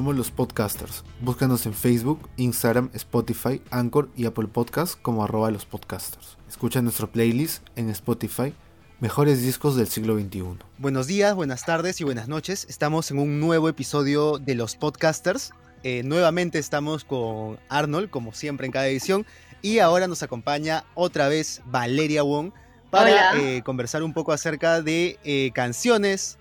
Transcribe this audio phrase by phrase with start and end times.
[0.00, 1.04] somos los podcasters.
[1.20, 6.38] Búscanos en Facebook, Instagram, Spotify, Anchor y Apple Podcasts como arroba los podcasters.
[6.48, 8.54] Escucha nuestro playlist en Spotify,
[9.00, 10.56] Mejores Discos del Siglo XXI.
[10.78, 12.66] Buenos días, buenas tardes y buenas noches.
[12.70, 15.52] Estamos en un nuevo episodio de los podcasters.
[15.82, 19.26] Eh, nuevamente estamos con Arnold, como siempre en cada edición.
[19.60, 22.52] Y ahora nos acompaña otra vez Valeria Wong
[22.88, 26.38] para eh, conversar un poco acerca de eh, canciones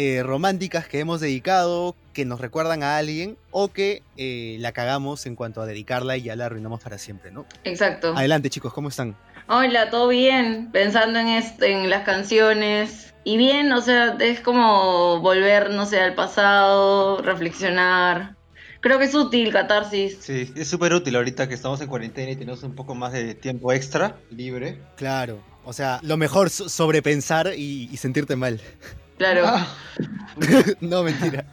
[0.00, 5.24] eh, románticas que hemos dedicado, que nos recuerdan a alguien o que eh, la cagamos
[5.26, 7.46] en cuanto a dedicarla y ya la arruinamos para siempre, ¿no?
[7.62, 8.12] Exacto.
[8.16, 9.14] Adelante chicos, ¿cómo están?
[9.46, 13.14] Hola, todo bien, pensando en, en las canciones.
[13.22, 18.34] Y bien, o sea, es como volver, no sé, al pasado, reflexionar.
[18.80, 20.18] Creo que es útil, catarsis.
[20.20, 23.36] Sí, es súper útil ahorita que estamos en cuarentena y tenemos un poco más de
[23.36, 24.80] tiempo extra, libre.
[24.96, 28.60] Claro, o sea, lo mejor sobrepensar y, y sentirte mal.
[29.18, 29.42] Claro.
[29.46, 29.68] Ah.
[30.80, 31.44] no, mentira.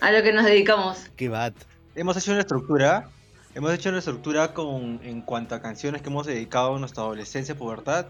[0.00, 1.10] A lo que nos dedicamos.
[1.16, 1.52] Qué bad.
[1.94, 3.08] Hemos hecho una estructura.
[3.54, 7.54] Hemos hecho una estructura con, en cuanto a canciones que hemos dedicado a nuestra adolescencia,
[7.54, 8.06] pubertad,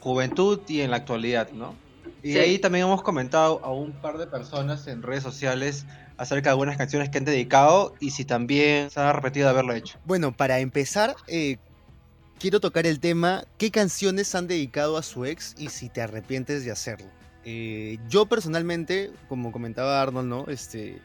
[0.00, 1.74] juventud y en la actualidad, ¿no?
[2.22, 6.52] Y ahí también hemos comentado a un par de personas en redes sociales acerca de
[6.52, 9.98] algunas canciones que han dedicado y si también se han arrepentido de haberlo hecho.
[10.04, 11.58] Bueno, para empezar, eh,
[12.38, 16.64] quiero tocar el tema, ¿qué canciones han dedicado a su ex y si te arrepientes
[16.64, 17.08] de hacerlo?
[17.44, 20.46] Eh, yo personalmente, como comentaba Arnold, ¿no?
[20.48, 21.00] Este,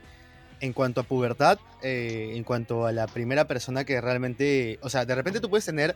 [0.62, 5.06] en cuanto a pubertad, eh, en cuanto a la primera persona que realmente, o sea,
[5.06, 5.96] de repente tú puedes tener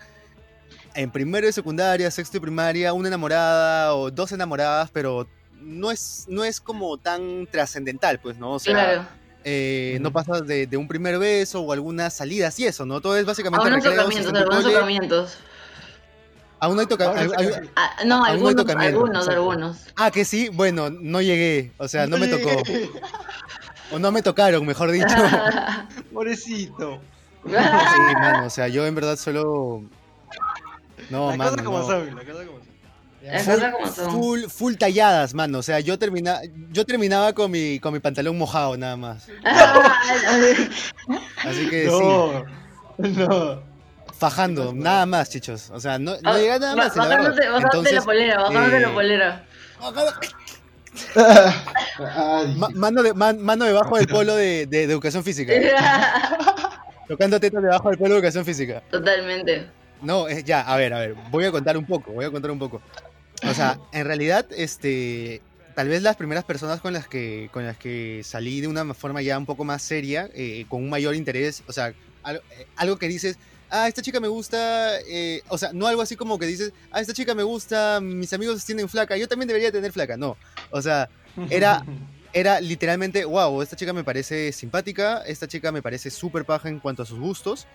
[0.95, 5.27] en primero de secundaria, sexto y primaria, una enamorada o dos enamoradas, pero
[5.61, 8.53] no es, no es como tan trascendental, pues, ¿no?
[8.53, 9.07] O sea, claro.
[9.43, 13.01] eh, no pasas de, de, un primer beso o algunas salidas y eso, ¿no?
[13.01, 13.69] Todo es básicamente...
[13.81, 15.37] Tocamientos.
[16.59, 17.69] Aún no hay tocamientos.
[17.75, 19.77] Ah, no, algunos, no hay algunos, algunos.
[19.95, 22.49] Ah, que sí, bueno, no llegué, o sea, no me tocó.
[23.91, 25.07] O no me tocaron, mejor dicho.
[26.13, 27.01] Pobrecito.
[27.45, 29.83] Sí, mano, o sea, yo en verdad solo.
[31.09, 31.51] No, la mano.
[31.51, 31.85] Cosa como no.
[31.85, 32.65] son, la cosa como son.
[33.43, 34.11] Full, como son.
[34.11, 35.59] Full, full talladas, mano.
[35.59, 36.41] O sea, yo, termina,
[36.71, 39.27] yo terminaba con mi, con mi pantalón mojado nada más.
[41.43, 42.45] Así que no,
[42.97, 43.09] sí.
[43.09, 43.61] No.
[44.17, 45.69] Fajando, nada más, chichos.
[45.71, 46.95] O sea, no, no llega nada más.
[46.95, 48.79] Bajándote, bajándote Entonces, la polera, bajándote eh...
[48.79, 49.45] la polera.
[52.57, 55.53] Ma mano, de, man, mano debajo del polo de, de, de educación física.
[57.07, 58.81] Tocando tetas debajo del polo de educación física.
[58.91, 59.67] Totalmente.
[60.01, 62.51] No, eh, ya, a ver, a ver, voy a contar un poco, voy a contar
[62.51, 62.81] un poco.
[63.43, 65.41] O sea, en realidad, este,
[65.75, 69.21] tal vez las primeras personas con las que, con las que salí de una forma
[69.21, 72.41] ya un poco más seria, eh, con un mayor interés, o sea, algo,
[72.75, 73.37] algo que dices,
[73.69, 77.01] ah, esta chica me gusta, eh, o sea, no algo así como que dices, ah,
[77.01, 80.37] esta chica me gusta, mis amigos tienen flaca, yo también debería tener flaca, no,
[80.71, 81.09] o sea,
[81.49, 81.83] era,
[82.33, 86.79] era literalmente, wow, esta chica me parece simpática, esta chica me parece súper paja en
[86.79, 87.67] cuanto a sus gustos,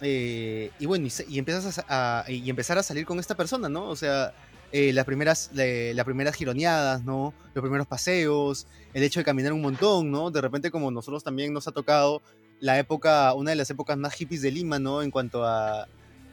[0.00, 3.88] eh, y bueno, y, y empiezas a, y empezar a salir con esta persona, ¿no?
[3.88, 4.32] O sea,
[4.70, 7.32] eh, las, primeras, las primeras gironeadas, ¿no?
[7.54, 10.30] Los primeros paseos, el hecho de caminar un montón, ¿no?
[10.30, 12.20] De repente como nosotros también nos ha tocado
[12.60, 15.02] la época, una de las épocas más hippies de Lima, ¿no?
[15.02, 15.88] En cuanto a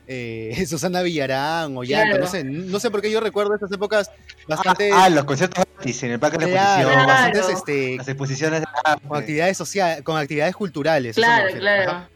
[0.07, 2.25] eh, Susana Villarán o Yanto, claro.
[2.25, 4.11] no sé, no sé por qué yo recuerdo esas épocas
[4.47, 4.91] bastante...
[4.91, 7.07] Ah, ah los conciertos gratis en el parque de claro, exposición.
[7.07, 8.67] Bastantes, este, las exposiciones de
[9.07, 11.15] con actividades sociales, con actividades culturales.
[11.15, 12.07] Claro, claro.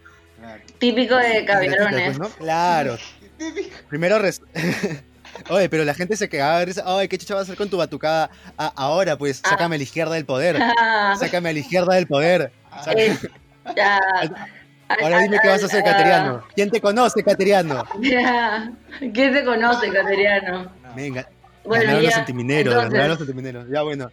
[0.78, 1.46] Típico de.
[1.46, 2.30] Pues, ¿no?
[2.30, 2.98] Claro.
[3.90, 4.20] Primero...
[4.20, 4.42] Res...
[5.50, 6.66] Oye, pero la gente se quedaba.
[6.86, 8.30] Ay, ¿qué chucha vas a hacer con tu batucada?
[8.58, 10.58] Ah, ahora, pues, sácame a la izquierda del poder.
[11.20, 12.52] Sácame a la izquierda del poder.
[12.96, 13.18] Eh,
[13.76, 14.00] ya.
[15.02, 16.44] Ahora dime qué vas a hacer, Cateriano.
[16.56, 17.86] ¿Quién te conoce, Cateriano?
[18.02, 18.72] Ya.
[19.00, 20.72] ¿Quién te conoce, Cateriano?
[20.96, 21.30] Venga.
[21.64, 22.94] Bueno, ganaron los antimineros, entonces...
[22.94, 23.70] ganaron los antimineros.
[23.70, 24.12] Ya, bueno.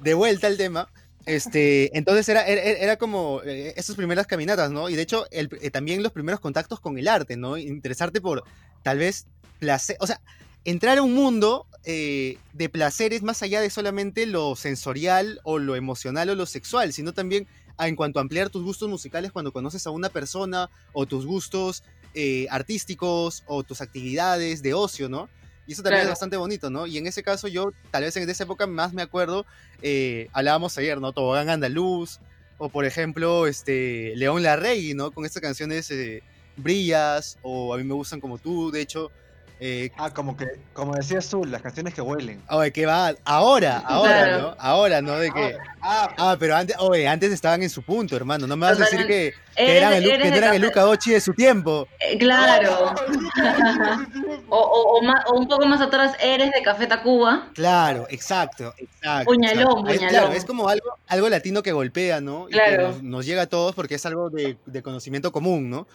[0.00, 0.88] De vuelta al tema.
[1.26, 4.88] Este, entonces era, era, era como eh, esas primeras caminatas, ¿no?
[4.88, 7.56] Y de hecho, el, eh, también los primeros contactos con el arte, ¿no?
[7.56, 8.44] Interesarte por
[8.82, 9.26] tal vez
[9.58, 10.20] placer, o sea,
[10.64, 15.76] entrar a un mundo eh, de placeres más allá de solamente lo sensorial o lo
[15.76, 17.46] emocional o lo sexual, sino también
[17.76, 21.26] a, en cuanto a ampliar tus gustos musicales cuando conoces a una persona o tus
[21.26, 21.82] gustos
[22.14, 25.28] eh, artísticos o tus actividades de ocio, ¿no?
[25.66, 26.10] Y eso también claro.
[26.10, 26.86] es bastante bonito, ¿no?
[26.86, 29.46] Y en ese caso yo, tal vez en esa época más me acuerdo,
[29.82, 31.12] eh, hablábamos ayer, ¿no?
[31.12, 32.20] Tobogán Andaluz,
[32.58, 35.10] o por ejemplo, este, León Larregui, ¿no?
[35.10, 36.22] Con estas canciones eh,
[36.56, 39.10] Brillas, o A mí me gustan como tú, de hecho,
[39.60, 42.42] Eh, Ah, como que, como decías tú, las canciones que huelen.
[42.50, 44.40] oye, que va, ahora, ahora, Claro.
[44.42, 44.56] ¿no?
[44.58, 45.12] Ahora, ¿no?
[45.18, 48.46] De que, Ah, ah, pero antes, oye, antes estaban en su punto, hermano.
[48.46, 50.54] No me vas a decir que, que eres- eran el, que eres no de eran
[50.54, 50.62] el.
[50.62, 51.86] Luca Dochi de su tiempo.
[52.00, 52.94] Eh, claro.
[54.48, 57.48] O, o- o más- o un poco más atrás, eres de Café Tacuba.
[57.54, 59.24] Claro, exacto, exacto.
[59.24, 60.08] Puñalón, puñalón.
[60.08, 62.48] Claro, es como algo, algo latino que golpea, ¿no?
[62.48, 62.88] Y que Claro.
[62.88, 65.86] nos, nos llega a todos porque es algo de, de conocimiento común, ¿no?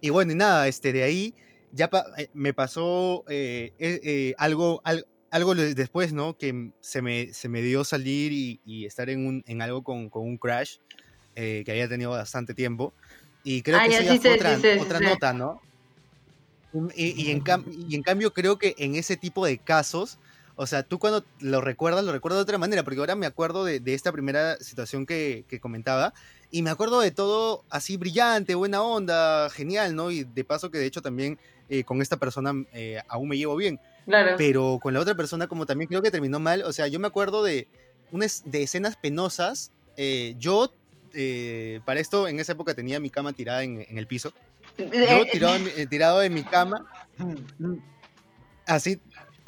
[0.00, 1.34] Y bueno, y nada, este, de ahí
[1.76, 6.36] ya pa- eh, me pasó eh, eh, eh, algo, al- algo después, ¿no?
[6.36, 10.10] Que se me, se me dio salir y, y estar en, un, en algo con,
[10.10, 10.76] con un crash
[11.34, 12.96] eh, que había tenido bastante tiempo.
[13.42, 15.62] Y creo Ah, que sí fue sé, otra, sí sí otra nota, ¿no?
[16.94, 20.18] Y, y en y en cambio creo que en ese tipo de casos,
[20.56, 23.64] o sea, tú cuando lo recuerdas, lo recuerdas de otra manera, porque ahora me acuerdo
[23.64, 26.12] de, de esta primera situación que, que comentaba,
[26.56, 30.10] y me acuerdo de todo así brillante, buena onda, genial, ¿no?
[30.10, 31.38] Y de paso que de hecho también
[31.68, 34.36] eh, con esta persona eh, aún me llevo bien, Claro.
[34.38, 37.08] pero con la otra persona como también creo que terminó mal, o sea, yo me
[37.08, 37.68] acuerdo de,
[38.10, 40.72] unas, de escenas penosas, eh, yo...
[41.12, 44.32] eh, para esto, en esa época tenía mi cama tirada en, en el piso.
[44.78, 45.56] Yo tirado,
[45.90, 46.86] tirado en mi cama,
[48.66, 49.00] así,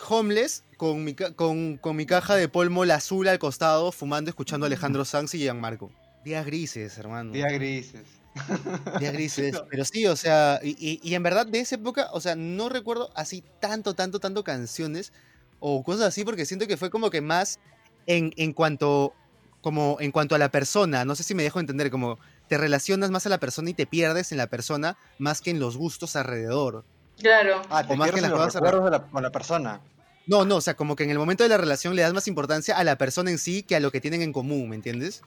[0.08, 4.68] homeless, con mi, con, con mi caja de polvo azul al costado, fumando, escuchando a
[4.68, 5.90] Alejandro Sanz y Gianmarco.
[6.24, 7.32] Días grises, hermano.
[7.32, 8.02] Días grises.
[9.00, 9.62] Días grises.
[9.70, 12.68] Pero sí, o sea, y, y- y en verdad de esa época, o sea, no
[12.68, 15.12] recuerdo así tanto, tanto, tanto canciones
[15.60, 17.58] o cosas así, porque siento que fue como que más
[18.06, 19.14] en, en cuanto
[19.60, 22.18] como en cuanto a la persona, no sé si me dejo entender, como
[22.48, 25.58] te relacionas más a la persona y te pierdes en la persona más que en
[25.58, 26.84] los gustos alrededor.
[27.18, 27.60] Claro.
[27.68, 29.80] Ah, te O más que las en los cosas recuerdos de la- con la persona.
[30.28, 32.28] No, no, o sea, como que en el momento de la relación le das más
[32.28, 35.22] importancia a la persona en sí que a lo que tienen en común, ¿me entiendes?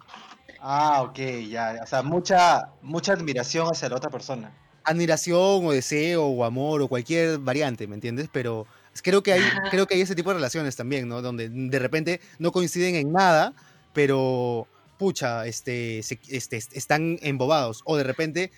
[0.62, 1.18] Ah, ok,
[1.50, 1.80] ya.
[1.84, 4.52] O sea, mucha, mucha admiración hacia la otra persona.
[4.84, 8.30] Admiración o deseo o amor o cualquier variante, ¿me entiendes?
[8.32, 8.68] Pero
[9.02, 9.42] creo que hay,
[9.72, 11.22] creo que hay ese tipo de relaciones también, ¿no?
[11.22, 13.54] Donde de repente no coinciden en nada,
[13.94, 14.68] pero
[15.02, 17.82] pucha, este, se- este, est- están embobados.
[17.86, 18.52] O de repente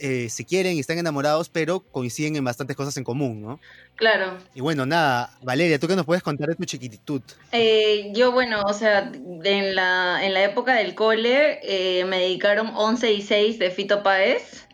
[0.00, 3.60] eh, se quieren y están enamorados, pero coinciden en bastantes cosas en común, ¿no?
[3.96, 4.38] Claro.
[4.54, 7.20] Y bueno, nada, Valeria, ¿tú qué nos puedes contar de tu chiquititud?
[7.52, 9.12] Eh, yo, bueno, o sea,
[9.44, 14.02] en la, en la época del cole eh, me dedicaron 11 y 6 de Fito
[14.02, 14.66] Páez.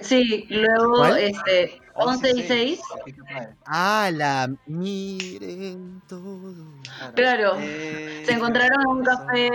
[0.00, 1.18] Sí, luego, ¿Cuál?
[1.20, 2.80] este, 11 y 6.
[3.66, 6.54] Ah, la miren todo.
[7.14, 7.56] Claro.
[7.60, 9.50] Eh, Se encontraron en un café.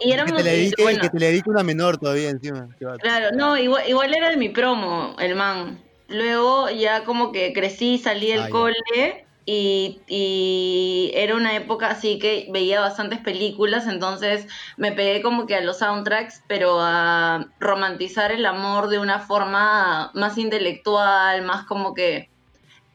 [0.00, 2.68] Y éramos, que te le dedique, bueno, que te le dedique una menor todavía encima.
[3.00, 5.82] Claro, no, igual, igual era el mi promo, el man.
[6.08, 12.18] Luego ya como que crecí, salí del Ah, cole y, y era una época así
[12.18, 18.32] que veía bastantes películas, entonces me pegué como que a los soundtracks, pero a romantizar
[18.32, 22.28] el amor de una forma más intelectual, más como que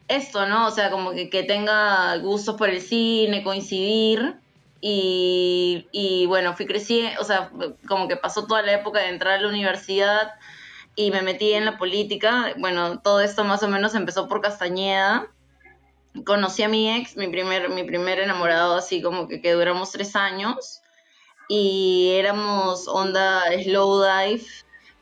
[0.10, 0.68] esto, ¿no?
[0.68, 4.36] O sea, como que, que tenga gustos por el cine, coincidir.
[4.82, 7.52] Y, y bueno, fui creciendo, o sea,
[7.88, 10.34] como que pasó toda la época de entrar a la universidad
[10.96, 12.54] y me metí en la política.
[12.58, 15.28] Bueno, todo esto más o menos empezó por Castañeda.
[16.26, 20.16] Conocí a mi ex, mi primer, mi primer enamorado, así como que, que duramos tres
[20.16, 20.82] años.
[21.48, 24.46] Y éramos onda slow dive.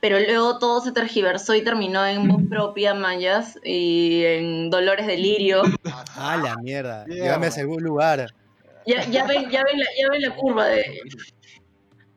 [0.02, 5.64] Pero luego todo se tergiversó y terminó en voz propia, Mayas, y en Dolores Delirio.
[6.16, 7.06] Ah, la mierda.
[7.06, 7.26] Mierda.
[7.26, 8.34] Llévame a algún lugar.
[8.86, 11.02] Ya, ya, ven, ya, ven la, ya ven la curva de.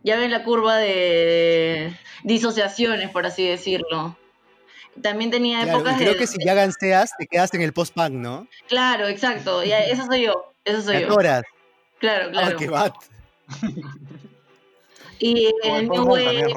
[0.04, 4.16] Ya ven la curva de disociaciones, por así decirlo.
[5.00, 6.18] También tenía Claro, épocas y creo de.
[6.18, 8.46] que si ya ganseas, te quedas en el post-punk, ¿no?
[8.68, 9.64] Claro, exacto.
[9.64, 10.52] Ya, esa soy yo.
[10.64, 11.08] Esa soy yo.
[11.98, 12.56] Claro, Ah, claro.
[12.58, 12.94] qué bat.
[15.18, 16.54] Y el en Paul New Moon Wave,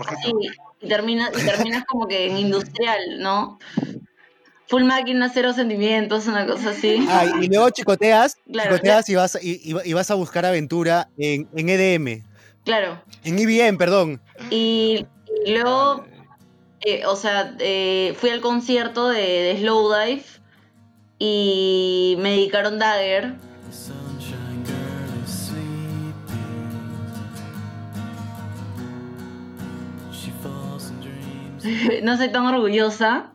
[0.81, 3.59] y, termina, y terminas como que en industrial, ¿no?
[4.67, 7.05] Full máquina, cero sentimientos, una cosa así.
[7.07, 11.07] Ah, y luego chicoteas, Claro, chicoteas y, vas, y, y- y vas a buscar aventura
[11.17, 12.23] en, en EDM.
[12.63, 12.99] Claro.
[13.23, 14.19] En IBM, perdón.
[14.49, 15.05] Y,
[15.45, 16.03] y luego,
[16.85, 20.23] eh, o sea, eh, fui al concierto de, de Slow Dive
[21.19, 23.35] y me dedicaron Dagger.
[32.03, 33.31] No soy tan orgullosa.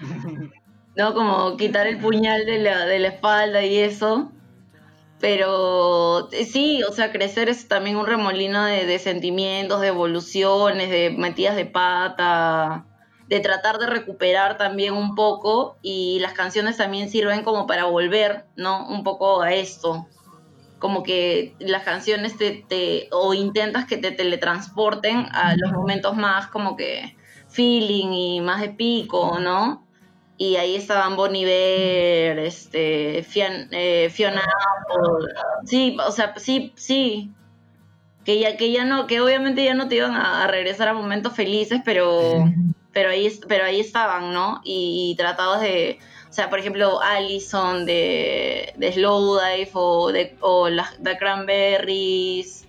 [0.96, 4.32] No, como quitar el puñal de la, de la espalda y eso.
[5.20, 10.90] Pero eh, sí, o sea, crecer es también un remolino de, de sentimientos, de evoluciones,
[10.90, 12.86] de metidas de pata,
[13.26, 15.76] de tratar de recuperar también un poco.
[15.82, 18.86] Y las canciones también sirven como para volver, ¿no?
[18.88, 20.06] Un poco a esto.
[20.78, 26.46] Como que las canciones te, te o intentas que te teletransporten a los momentos más
[26.46, 27.16] como que
[27.48, 29.87] feeling y más de pico, ¿no?
[30.38, 35.26] Y ahí estaban Bon Iver, este, Fian- eh, Fiona Apple.
[35.66, 37.30] Sí, o sea, sí, sí.
[38.24, 40.92] Que ya, que ya no, que obviamente ya no te iban a, a regresar a
[40.94, 42.44] momentos felices, pero,
[42.92, 44.60] pero ahí, pero ahí estaban, ¿no?
[44.64, 51.02] Y, tratados de, o sea, por ejemplo, Allison de, de Slowdive o de o las
[51.02, 52.66] The Cranberries.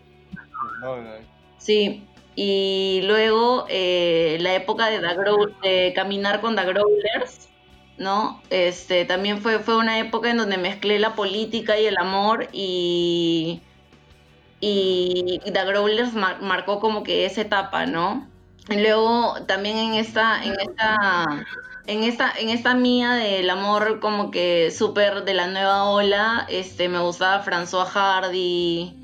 [0.81, 1.11] No, no.
[1.57, 7.48] Sí, y luego eh, la época de, The Grow- de caminar con The Growlers,
[7.99, 8.41] ¿no?
[8.49, 13.61] Este, también fue, fue una época en donde mezclé la política y el amor y,
[14.59, 18.27] y The Growlers mar- marcó como que esa etapa, ¿no?
[18.69, 21.45] Y luego también en esta, en esta,
[21.87, 26.89] en esta, en esta mía del amor como que súper de la nueva ola, este,
[26.89, 28.98] me gustaba François Hardy.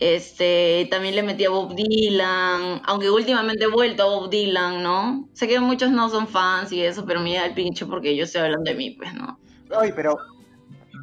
[0.00, 5.28] Este, también le metí a Bob Dylan, aunque últimamente he vuelto a Bob Dylan, ¿no?
[5.34, 8.24] Sé que muchos no son fans y eso, pero me da el pinche porque yo
[8.24, 9.38] estoy hablando de mí, pues, ¿no?
[9.78, 10.16] Oye, pero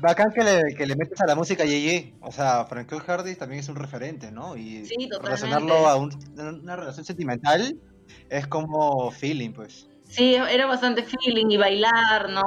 [0.02, 2.16] bacán que le, que le metes a la música Yeye.
[2.22, 4.58] O sea, Franco Hardy también es un referente, ¿no?
[4.58, 5.20] Y Sí, totalmente.
[5.24, 7.78] relacionarlo a un- una relación sentimental
[8.30, 9.88] es como feeling, pues.
[10.10, 12.42] Sí, era bastante feeling y bailar, ¿no?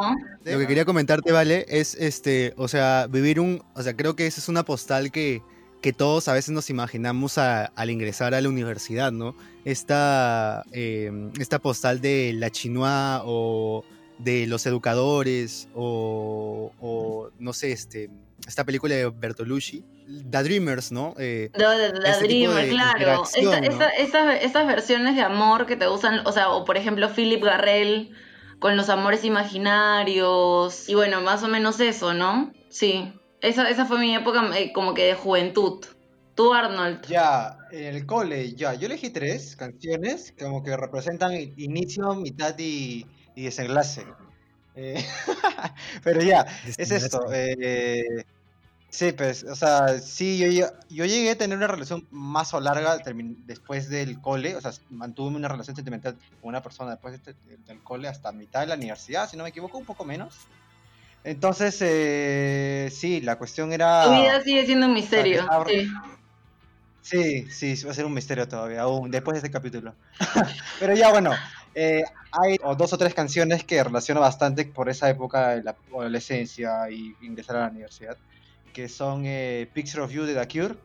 [0.45, 4.27] Lo que quería comentarte, Vale, es este, o sea, vivir un, o sea, creo que
[4.27, 5.43] esa es una postal que,
[5.81, 9.35] que todos a veces nos imaginamos a- al ingresar a la universidad, ¿no?
[9.65, 13.85] Esta, eh, esta postal de la chinois o
[14.19, 18.11] de los educadores o, o, no sé, este,
[18.47, 19.83] esta película de Bertolucci,
[20.31, 21.15] The Dreamers, ¿no?
[21.19, 23.23] Eh, de- de Este Dreamer, claro.
[23.25, 23.67] Esta- ¿no?
[23.67, 27.43] esta- estas, estas versiones de amor que te gustan, o sea, o por ejemplo Philip
[27.43, 28.11] Garrel
[28.59, 30.89] con los amores imaginarios.
[30.89, 32.53] Y bueno, más o menos eso, ¿no?
[32.69, 33.13] Sí.
[33.43, 35.85] Esa, esa fue mi época eh, como que de juventud.
[36.35, 37.07] Tú, Arnold.
[37.07, 42.55] Ya, en el cole, ya, yo elegí tres canciones como que representan i- inicio, mitad
[42.59, 43.05] y,
[43.35, 44.07] y desenlace.
[44.75, 45.05] Eh,
[46.05, 46.47] pero ya,
[46.79, 47.21] es esto.
[47.33, 48.05] eh,
[48.91, 52.61] sí, pues, o sea, sí, yo, yo, yo llegué a tener una relación más o
[52.61, 57.23] larga termin- después del cole, o sea, mantuve una relación sentimental con una persona después
[57.23, 60.05] de- de- del cole hasta mitad de la universidad, si no me equivoco, un poco
[60.05, 60.37] menos.
[61.23, 64.05] Entonces, eh, sí, la cuestión era...
[64.05, 65.47] Tu vida sigue siendo un misterio.
[65.67, 65.91] Sí.
[67.03, 69.95] Sí, sí, va a ser un misterio todavía, aún después de este capítulo.
[70.79, 71.33] Pero ya bueno,
[71.75, 76.91] eh, hay dos o tres canciones que relaciono bastante por esa época de la adolescencia
[76.91, 78.17] y ingresar a la universidad,
[78.73, 80.77] que son eh, Picture of You de The Cure.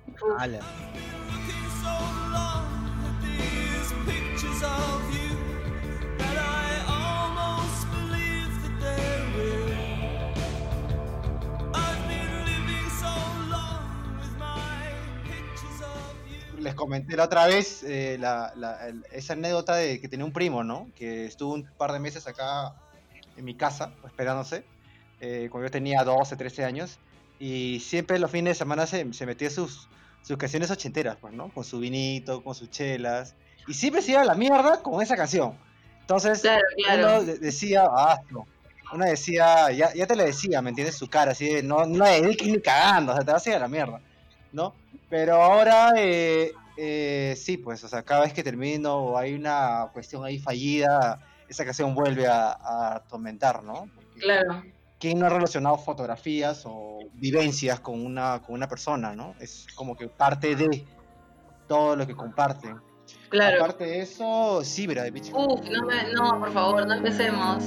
[16.66, 20.34] Les comenté la otra vez eh, la- la- el- esa anécdota de que tenía un
[20.34, 20.90] primo, ¿no?
[20.96, 22.74] Que estuvo un par de meses acá
[23.38, 24.66] en mi casa, esperándose,
[25.22, 26.98] eh, cuando yo tenía 12, 13 años,
[27.40, 29.88] y siempre los fines de semana se, se metía sus,
[30.24, 31.50] sus canciones ochenteras, pues, ¿no?
[31.54, 33.36] Con su vinito, con sus chelas,
[33.68, 35.54] y siempre se iba a la mierda con esa canción.
[36.02, 37.08] Entonces, Claro, claro.
[37.08, 38.48] uno de- decía, ah, no.
[38.92, 40.96] Uno decía, ya, ya te lo decía, ¿me entiendes?
[40.96, 43.50] Su cara, así de, no, no la dediques ni cagando, o sea, te vas a
[43.52, 44.00] ir a la mierda,
[44.56, 44.74] ¿no?
[45.10, 49.90] Pero ahora, eh, eh, sí, pues, o sea, cada vez que termino o hay una
[49.94, 53.88] cuestión ahí fallida, esa canción vuelve a, atormentar, ¿no?
[53.94, 54.64] Porque Claro.
[54.98, 59.36] ¿Quién no ha relacionado fotografías o vivencias con una, con una persona, ¿no?
[59.40, 60.86] Es como que parte de
[61.68, 62.80] todo lo que comparten.
[63.30, 63.58] Claro.
[63.58, 65.34] Aparte de eso, sí, de.
[65.34, 67.66] Uf, no, me, no, por favor, no empecemos.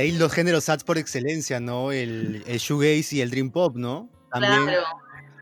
[0.00, 1.92] De ahí los géneros sats por excelencia, ¿no?
[1.92, 4.08] El, el shoegaze y el dream pop, ¿no?
[4.32, 4.64] También.
[4.64, 4.82] Claro.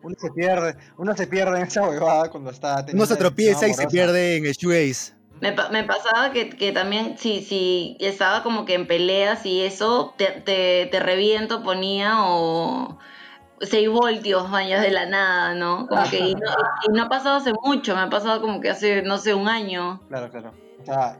[0.02, 3.68] Uno se pierde, uno se pierde en esa huevada cuando está teniendo Uno se tropieza
[3.68, 5.12] y se pierde en el shoegaze.
[5.40, 9.62] Me, pa- me pasaba que, que también, si, si estaba como que en peleas y
[9.62, 12.98] eso, te, te, te reviento, ponía o
[13.60, 15.86] 6 voltios, baños de la nada, ¿no?
[15.86, 16.40] Como que, y, no,
[16.88, 19.48] y no ha pasado hace mucho, me ha pasado como que hace, no sé, un
[19.48, 20.00] año.
[20.08, 20.52] Claro, claro.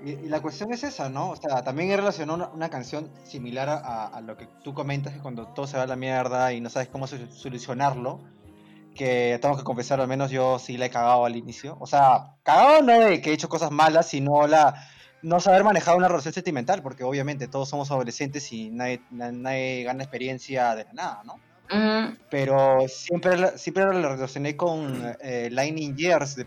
[0.04, 1.30] Y, y la cuestión es esa, ¿no?
[1.30, 5.12] O sea, también he relacionado una, una canción similar a, a lo que tú comentas,
[5.12, 8.20] que cuando todo se va a la mierda y no sabes cómo sol- solucionarlo,
[8.94, 11.76] que tengo que confesar, al menos yo sí la he cagado al inicio.
[11.80, 14.74] O sea, cagado no de que he hecho cosas malas, sino la
[15.22, 19.82] no saber manejar una relación sentimental, porque obviamente todos somos adolescentes y nadie, na- nadie
[19.84, 21.34] gana experiencia de nada, ¿no?
[21.70, 22.16] Ujú.
[22.30, 26.46] pero siempre, siempre lo relacioné con eh, Lightning Years de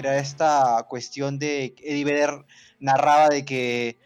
[0.00, 2.44] que era esta cuestión de que Eddie Vedder
[2.78, 3.98] narraba de que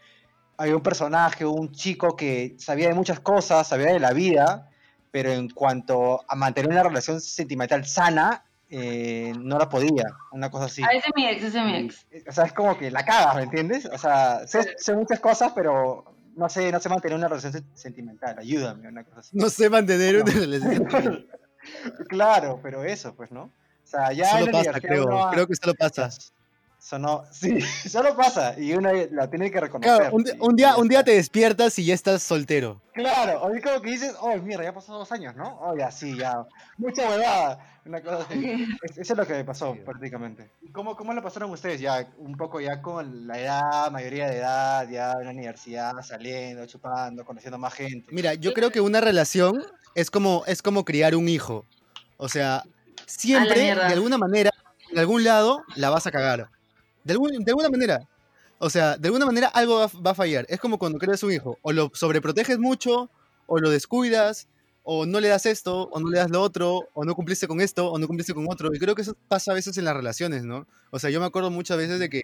[0.57, 4.69] había un personaje, un chico que sabía de muchas cosas, sabía de la vida,
[5.11, 10.65] pero en cuanto a mantener una relación sentimental sana, eh, no la podía, una cosa
[10.65, 10.81] así.
[10.83, 12.07] Ah, ese es mi ex, ese es mi ex.
[12.27, 13.85] O sea, es como que la cagas, ¿me entiendes?
[13.85, 17.63] O sea, sé, sé muchas cosas, pero no sé, no sé mantener una relación se-
[17.75, 19.37] sentimental, ayúdame, una cosa así.
[19.37, 20.23] No sé mantener No.
[20.23, 20.87] una relación.
[22.09, 23.51] claro, pero eso, pues, ¿no?
[23.93, 25.05] Sea, ya Solo pasa, creo.
[25.05, 26.09] uno Creo que solo pasa.
[26.79, 27.59] Eso no, sí,
[27.89, 29.97] solo pasa y uno la tiene que reconocer.
[29.97, 32.81] Claro, un, día, un día te despiertas y ya estás soltero.
[32.93, 35.59] Claro, es como que dices, oh, mierda, ya pasó dos años, ¿no?
[35.61, 36.45] Oh, ya, sí, ya.
[36.77, 37.79] Mucha huevada.
[37.85, 38.65] Una cosa así.
[38.83, 40.49] Es- eso es lo que me pasó, prácticamente.
[40.61, 41.79] ¿Y cómo, cómo lo pasaron ustedes?
[41.79, 46.65] Ya, un poco ya con la edad, mayoría de edad, ya en la universidad, saliendo,
[46.65, 48.07] chupando, conociendo más gente.
[48.11, 49.63] Mira, yo creo que una relación
[49.95, 51.65] es como, es como criar un hijo.
[52.17, 52.63] O sea,
[53.05, 53.55] siempre,
[53.87, 54.51] de alguna manera,
[54.91, 56.49] en algún lado, la vas a cagar.
[57.03, 58.07] De, algún- de alguna manera.
[58.59, 60.45] O sea, de alguna manera algo va, va a fallar.
[60.49, 61.57] Es como cuando creas un hijo.
[61.61, 63.09] O lo sobreproteges mucho,
[63.47, 64.47] o lo descuidas,
[64.83, 67.59] o no le das esto, o no le das lo otro, o no cumpliste con
[67.61, 68.69] esto, o no cumpliste con otro.
[68.73, 70.65] Y creo que eso pasa a veces en las relaciones, ¿no?
[70.91, 72.23] O sea, yo me acuerdo muchas veces de que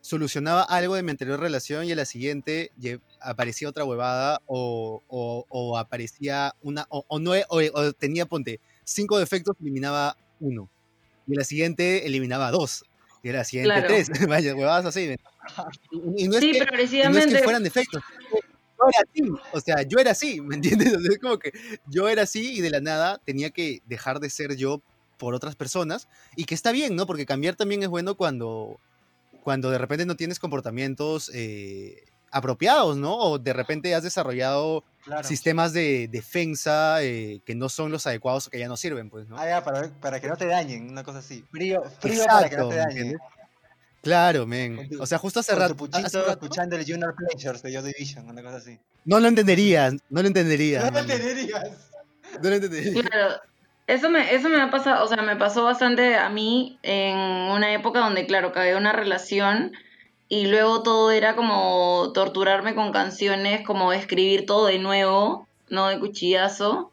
[0.00, 2.72] solucionaba algo de mi anterior relación y a la siguiente
[3.20, 8.60] aparecía otra huevada o, o- o aparecía una o, o no o, o tenía ponte
[8.84, 10.68] cinco defectos eliminaba uno.
[11.26, 12.84] Y la siguiente eliminaba dos
[13.22, 13.86] y la siguiente Claro.
[13.88, 14.08] tres.
[14.28, 15.02] Vaya huevadas así
[15.90, 16.64] y, y no es Sí, que,
[17.08, 18.02] no es que fueran defectos
[18.80, 19.22] yo era así
[19.52, 21.52] o sea yo era así me entiendes O sea, es como que
[21.86, 24.82] yo era así y de la nada tenía que dejar de ser yo
[25.18, 26.08] por otras personas.
[26.34, 28.80] Y que está bien no porque cambiar también es bueno cuando
[29.42, 33.16] cuando de repente no tienes comportamientos eh, apropiados, ¿no?
[33.16, 35.26] O de repente has desarrollado Claro.
[35.26, 39.26] sistemas de defensa eh, que no son los adecuados o que ya no sirven, pues,
[39.28, 39.38] ¿no?
[39.38, 41.42] Ah, ya, para, para que no te dañen, una cosa así.
[41.50, 43.18] Frío, frío para que no te ¿me dañen.
[44.02, 44.88] Claro, men.
[45.00, 45.74] O sea, justo hace rato,
[46.30, 48.78] escuchando el Junior Pleasures de Joy Division, una cosa así.
[49.04, 50.84] no lo entenderías, no lo entenderías.
[50.84, 51.64] No lo entenderías.
[52.42, 53.06] No lo entenderías.
[53.06, 53.34] Claro,
[53.86, 57.72] eso me, eso me ha pasado, o sea, me pasó bastante a mí en una
[57.74, 59.72] época donde, claro, cagué una relación
[60.30, 65.98] y luego todo era como torturarme con canciones, como escribir todo de nuevo, no de
[65.98, 66.92] cuchillazo.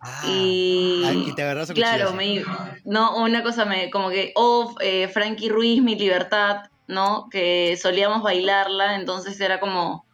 [0.00, 2.78] Ah, y, ah, y te agarras a claro, cuchillazos.
[2.82, 7.28] me, no, una cosa me, como que, oh, eh, Frankie Ruiz, Mi Libertad, ¿no?
[7.30, 10.06] Que solíamos bailarla, entonces era como,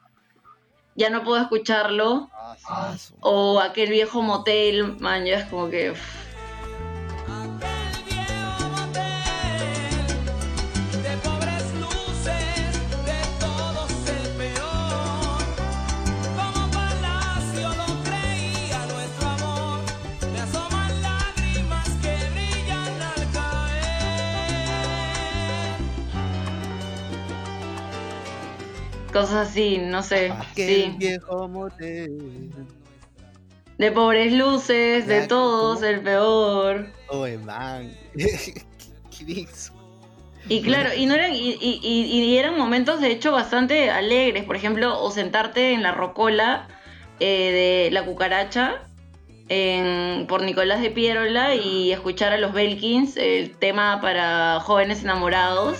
[0.96, 2.28] ya no puedo escucharlo.
[2.68, 3.14] Ah, sí.
[3.20, 5.92] O aquel viejo motel, man, ya es como que...
[5.92, 6.25] uff.
[29.20, 30.30] Cosas así, no sé.
[30.30, 30.94] Aquel Sí.
[30.98, 32.50] viejo motel.
[33.78, 36.88] De pobres luces, de todos el peor.
[37.08, 37.90] Oye, man.
[40.48, 44.44] Y claro, y no eran, y, y- y- y eran momentos de hecho bastante alegres.
[44.44, 46.68] Por ejemplo, o sentarte en la rocola
[47.18, 48.82] eh, de la cucaracha
[49.48, 55.78] en- por Nicolás de Pierola y escuchar a los Belkins, el tema para jóvenes enamorados.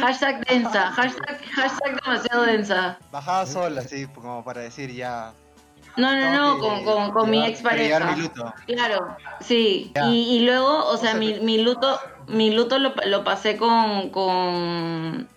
[0.00, 2.98] Hashtag densa, hashtag, hashtag demasiado densa.
[3.10, 5.32] Bajaba sola, así, como para decir ya.
[5.96, 7.98] No, no, no, con, con, con mi llevar- ex pareja.
[7.98, 8.54] llevar mi luto.
[8.66, 9.92] Claro, sí.
[10.06, 15.28] Y, y luego, o sea, mi, mi luto, mi luto lo, lo pasé con, con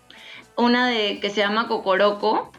[0.57, 2.51] una de que se llama Cocoroco,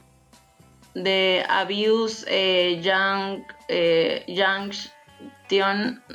[0.94, 4.24] de Abuse eh, Young, eh,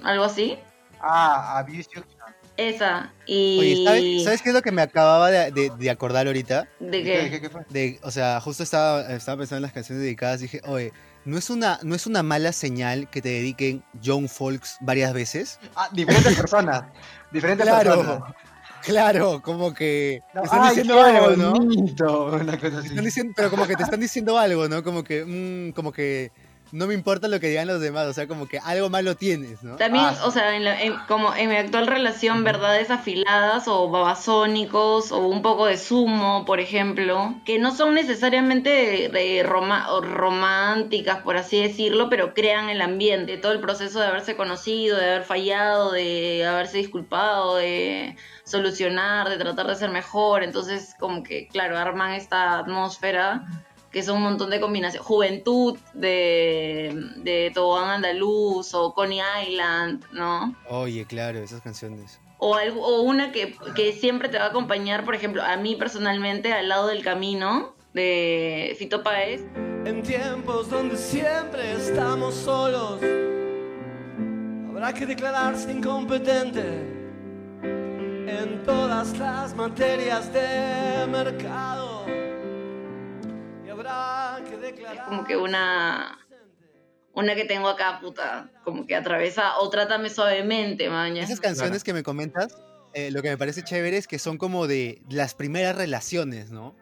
[0.04, 0.60] algo así.
[1.00, 1.90] Ah, Abuse.
[2.58, 3.14] Esa.
[3.28, 3.58] Y.
[3.60, 6.68] Oye, ¿sabes, ¿sabes qué es lo que me acababa de, de- de acordar ahorita?
[6.80, 7.30] ¿De ¿Qué, qué?
[7.30, 7.62] qué, qué fue?
[7.70, 10.92] De, o sea, justo estaba, estaba pensando en las canciones dedicadas y dije, oye,
[11.26, 15.60] ¿no es, una, ¿no es una mala señal que te dediquen Young Folks varias veces?
[15.76, 16.84] Ah, diferentes personas.
[17.32, 17.96] Diferentes Claro.
[17.96, 18.34] personas.
[18.84, 21.52] Claro, como que te están Ay, diciendo qué algo, ¿no?
[21.54, 22.88] bonito, Una cosa Te así.
[22.90, 24.84] están diciendo, pero como que te están diciendo algo, ¿no?
[24.84, 26.32] Como que, mm, como que
[26.78, 29.64] no me importa lo que digan los demás, o sea, como que algo malo tienes,
[29.64, 29.76] ¿no?
[29.78, 33.90] También, Ah, o sea, en la- en- como en mi actual relación, verdades afiladas o
[33.90, 39.88] babasónicos o un poco de sumo, por ejemplo, que no son necesariamente de, de roma-
[40.02, 45.06] románticas, por así decirlo, pero crean el ambiente, todo el proceso de haberse conocido, de
[45.06, 51.48] haber fallado, de haberse disculpado, de solucionar, de tratar de ser mejor, entonces como que,
[51.48, 53.46] claro, arman esta atmósfera
[53.98, 55.08] que son un montón de combinaciones.
[55.08, 60.56] Juventud de, de Tobogán Andaluz o Coney Island, ¿no?
[60.70, 62.20] Oye, claro, esas canciones.
[62.38, 65.76] O, algo, o una que, que siempre te va a acompañar, por ejemplo, a mí
[65.76, 69.42] personalmente, al lado del camino, de Fito Páez.
[69.86, 73.00] En tiempos donde siempre estamos solos,
[74.70, 76.62] habrá que declararse incompetente
[77.64, 81.97] en todas las materias de mercado.
[84.62, 85.06] Declarar.
[85.06, 86.20] como que una
[87.14, 91.24] una que tengo acá, puta, como que atraviesa, o trátame suavemente, maña.
[91.24, 92.56] Esas canciones que me comentas,
[92.94, 96.68] eh, lo que me parece chévere es que son como de las primeras relaciones, ¿no?
[96.68, 96.76] O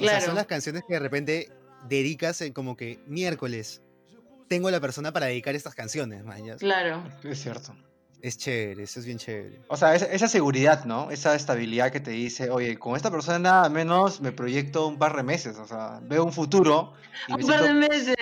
[0.00, 0.26] sea, Claro.
[0.26, 1.52] son las canciones que de repente
[1.88, 3.80] dedicas en como que miércoles.
[4.48, 6.58] Tengo la persona para dedicar estas canciones, mañas.
[6.58, 7.04] Claro.
[7.22, 7.76] Es cierto.
[8.20, 9.60] Es chévere, eso es bien chévere.
[9.68, 11.10] O sea, esa, esa seguridad, ¿no?
[11.10, 15.16] Esa estabilidad que te dice, oye, con esta persona nada menos me proyecto un par
[15.16, 16.94] de meses, o sea, veo un futuro
[17.28, 18.16] y me Un par de meses,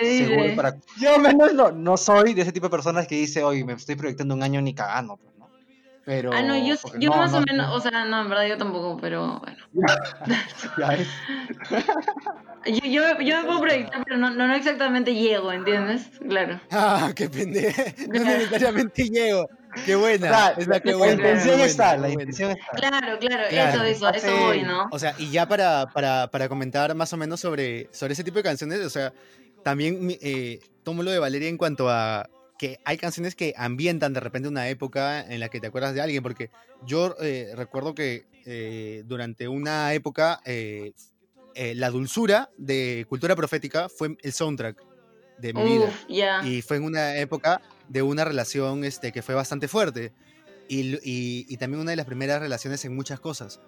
[0.55, 0.77] para...
[0.99, 3.73] Yo al menos no, no soy de ese tipo de personas que dice, oye, me
[3.73, 5.49] estoy proyectando un año ni cagando, pues, ¿no?
[6.05, 6.31] Pero...
[6.31, 7.73] Ah, no, yo, yo no, más o no, menos, no.
[7.73, 9.57] o sea, no, en verdad yo tampoco, pero bueno.
[10.77, 11.07] Ya es.
[12.65, 16.09] Yo, yo, yo me puedo proyectar, pero no, no, no exactamente llego, ¿entiendes?
[16.27, 16.59] Claro.
[16.71, 17.81] Ah, qué pendejo.
[18.09, 19.47] No necesariamente llego.
[19.85, 20.27] Qué buena.
[20.27, 22.65] Claro, qué la buena, intención está, buena, la intención está.
[22.75, 23.83] Claro, claro, Claro.
[23.83, 24.87] eso, eso, eso voy, ¿no?
[24.91, 28.37] O sea, y ya para, para, para comentar más o menos sobre, sobre ese tipo
[28.37, 29.13] de canciones, o sea,
[29.63, 34.19] también eh, tomo lo de Valeria en cuanto a que hay canciones que ambientan de
[34.19, 36.49] repente una época en la que te acuerdas de alguien, porque
[36.85, 40.93] yo eh, recuerdo que eh, durante una época eh,
[41.53, 44.81] eh, la dulzura de Cultura Profética fue el soundtrack
[45.37, 45.99] de mi vida.
[46.45, 50.11] Y fue en una época de una relación este, que fue bastante fuerte.
[50.69, 53.59] Y, y- y también una de las primeras relaciones en muchas cosas.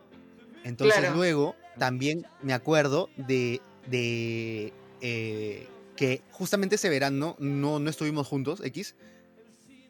[0.65, 1.15] Entonces Claro.
[1.15, 8.59] luego también me acuerdo de, de eh, que justamente ese verano no, no estuvimos juntos,
[8.63, 8.95] X,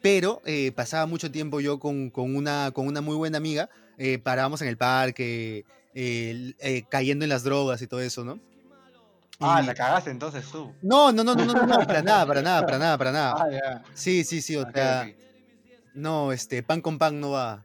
[0.01, 4.17] pero eh, pasaba mucho tiempo yo con, con una, con una muy buena amiga, eh,
[4.19, 5.65] parábamos en el parque,
[5.95, 8.39] eh, cayendo en las drogas y todo eso, ¿no?
[9.41, 10.73] Ah, Y- la cagaste entonces tú.
[10.81, 13.35] no, no, no, no, no, no, no, para nada, para nada, para nada, para nada.
[13.37, 13.83] Ah, ya.
[13.93, 15.09] Sí, sí, sí, o sea,
[15.93, 17.63] no, este, pan con pan no va.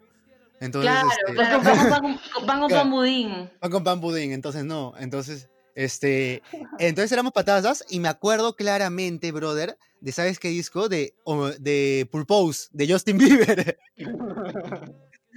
[0.61, 2.83] Entonces, Claro, este, claro, pan con pan, con- pan con Claro.
[2.85, 3.51] pan budín.
[3.59, 6.43] pan con pan budín, entonces no, entonces, este,
[6.79, 10.89] entonces éramos patadas y me acuerdo claramente, brother, de, ¿sabes qué disco?
[10.89, 11.15] De,
[11.59, 13.79] de Purpose, de Justin Bieber.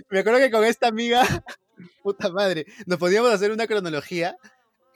[0.09, 1.23] me acuerdo que con esta amiga,
[2.03, 4.37] puta madre, nos podíamos hacer una cronología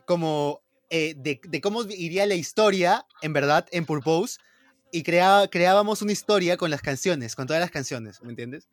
[0.05, 0.60] como
[0.91, 4.37] eh, de, de cómo iría la historia, en verdad, en Purpose,
[4.91, 8.67] y crea- creábamos una historia con las canciones, con todas las canciones, ¿me entiendes?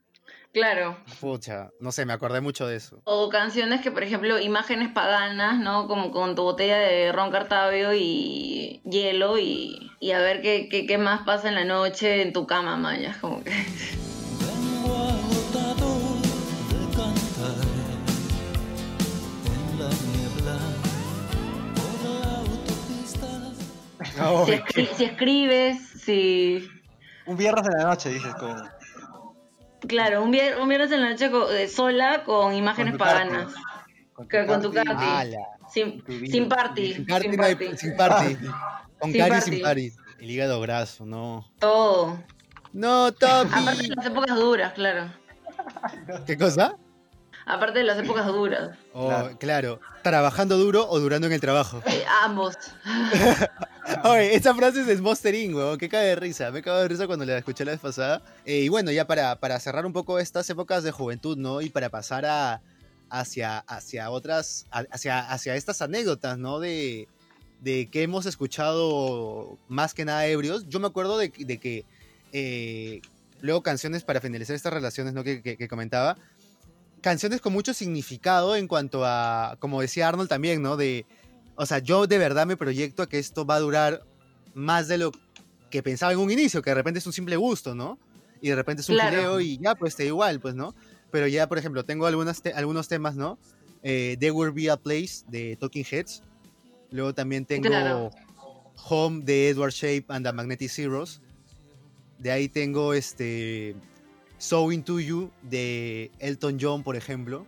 [0.53, 0.99] Claro.
[1.21, 3.01] Pucha, no sé, me acordé mucho de eso.
[3.05, 5.87] O canciones que, por ejemplo, imágenes paganas, ¿no?
[5.89, 10.87] Como con tu botella de ron cartabio y hielo y, y a ver qué, qué,
[10.87, 13.53] qué más pasa en la noche en tu cama, mañas, como que...
[24.47, 26.69] Si, escri- si escribes, si...
[27.27, 28.57] Un viernes de la noche, dices, como...
[29.87, 33.55] Claro, un, vier- un viernes en la noche co- eh, sola con imágenes Con paganas.
[34.13, 35.37] Con Que con tu party.
[35.73, 36.03] Sin
[36.49, 37.77] party, sin no hay- party.
[37.77, 38.37] sin party.
[38.99, 39.51] Con Sin cari party.
[39.53, 39.93] sin party.
[40.19, 41.49] El hígado graso, no.
[41.61, 42.19] Todo.
[42.73, 43.89] No, Aparte Topi.
[43.89, 45.13] de las épocas duras, claro.
[46.27, 46.75] ¿Qué cosa?
[47.47, 48.71] Aparte de las épocas duras.
[48.93, 49.39] Oh, Claro.
[49.39, 49.81] claro.
[50.03, 51.81] ¿Trabajando duro o durando en el trabajo?
[51.87, 52.57] Eh, ambos.
[54.05, 56.51] Oye, esa frase es de Monster Inc., weón, que cae de risa.
[56.51, 58.23] Me cago de risa cuando la escuché la vez pasada.
[58.45, 61.61] Eh, y bueno, ya para, para cerrar un poco estas épocas de juventud, ¿no?
[61.61, 62.61] Y para pasar a,
[63.09, 66.61] hacia, hacia otras, hacia, hacia estas anécdotas, ¿no?
[66.61, 67.09] De,
[67.61, 70.69] de que hemos escuchado más que nada ebrios.
[70.69, 71.85] Yo me acuerdo de, que
[72.33, 73.01] eh,
[73.41, 75.25] luego canciones para finalizar estas relaciones, ¿no?
[75.25, 76.17] Que comentaba.
[77.01, 80.77] Canciones con mucho significado en cuanto a, como decía Arnold también, ¿no?
[80.77, 81.07] De,
[81.61, 84.03] o sea, yo de verdad me proyecto a que esto va a durar
[84.55, 85.11] más de lo
[85.71, 87.99] que pensaba en un inicio, que de repente es un simple gusto, ¿no?
[88.41, 89.11] Y de repente es un Claro.
[89.17, 90.75] video y ya, pues te igual, pues, ¿no?
[91.11, 93.39] pero ya, por ejemplo, tengo algunas te- algunos temas, ¿no?
[93.83, 96.23] Eh, There Will Be a Place de Talking Heads.
[96.91, 98.11] Luego también tengo Claro.
[98.91, 101.23] Home de Edward Shape and the Magnetic Zeros.
[102.19, 103.75] De ahí tengo este
[104.37, 107.47] So Into You de Elton John, por ejemplo.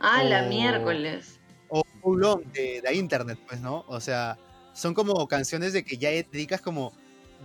[0.00, 1.37] Ah, la miércoles.
[1.68, 3.84] O How Long de, de Internet, pues, ¿no?
[3.88, 4.36] O sea,
[4.72, 6.92] son como canciones de que ya dedicas como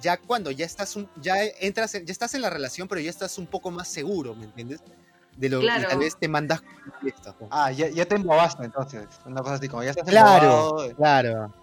[0.01, 3.09] ya cuando ya estás un- ya entras en- ya estás en la relación, pero ya
[3.09, 4.81] estás un poco más seguro, ¿me entiendes?
[5.37, 5.87] De lo Claro.
[5.89, 7.49] tal vez te mandas con fiesta, pues.
[7.51, 9.05] Ah, ya, ya te embobaste entonces.
[9.25, 11.53] Una cosa así, como ya estás Claro, embobado, claro.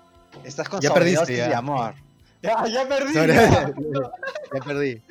[0.44, 1.48] estás con Ya perdiste, ya.
[1.48, 1.94] de amor.
[2.42, 3.12] Ya, ya perdí.
[3.14, 3.26] Ya,
[4.54, 5.02] ya perdí.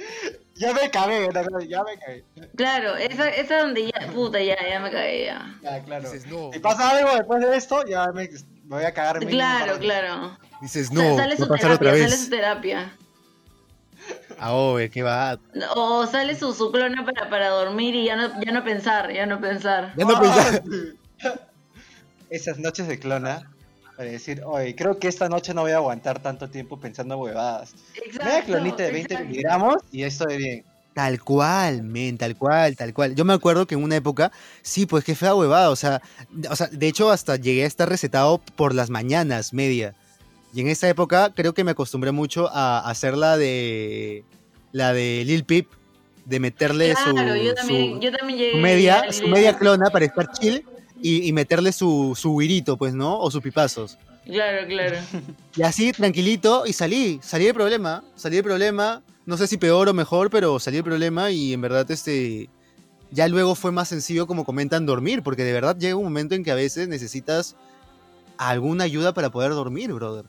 [0.60, 1.30] Ya me cagué,
[1.68, 2.26] ya me cagué.
[2.56, 5.58] Claro, esa, esa donde ya, puta, ya, ya me caí ya.
[5.64, 6.12] Ya, claro.
[6.12, 6.52] Dices, no.
[6.52, 10.38] Si pasa algo después de esto, ya me, me voy a cagar Claro, claro.
[10.62, 12.30] Dices, no, sale su a pasar otra terapia, sale su vez.
[12.30, 12.94] terapia.
[14.38, 15.40] Ah, obvio, que va.
[15.76, 19.26] O sale su, su clona para, para dormir y ya no, ya no pensar, ya
[19.26, 19.94] no pensar.
[19.96, 20.62] Ya no pensaba.
[22.30, 23.50] Esas noches de clona,
[24.00, 27.74] para decir, oye, creo que esta noche no voy a aguantar tanto tiempo pensando huevadas.
[28.18, 29.30] Media clonita de 20 exacto.
[29.30, 30.64] miligramos y estoy bien.
[30.94, 33.14] Tal cual, men, tal cual, tal cual.
[33.14, 34.32] Yo me acuerdo que en una época,
[34.62, 36.02] sí, pues que fea huevada, o sea,
[36.50, 39.94] o sea, de hecho hasta llegué a estar recetado por las mañanas, media.
[40.54, 44.24] Y en esa época creo que me acostumbré mucho a hacer la de
[44.72, 45.68] la de Lil Peep,
[46.24, 49.90] de meterle su, Claro, yo también, su- yo también llegué su media, su media clona
[49.90, 50.66] para estar chill
[51.02, 53.20] y, y meterle su, su huirito, pues, ¿no?
[53.20, 53.98] O sus pipazos.
[54.26, 54.98] Claro, claro.
[55.56, 59.90] Y así, tranquilito, y salí, salí del problema, salí del problema, no sé si peor
[59.90, 62.50] o mejor, pero salí del problema y en verdad, este,
[63.12, 66.44] ya luego fue más sencillo, como comentan, dormir, porque de verdad llega un momento en
[66.44, 67.56] que a veces necesitas
[68.38, 70.26] alguna ayuda para poder dormir, brother.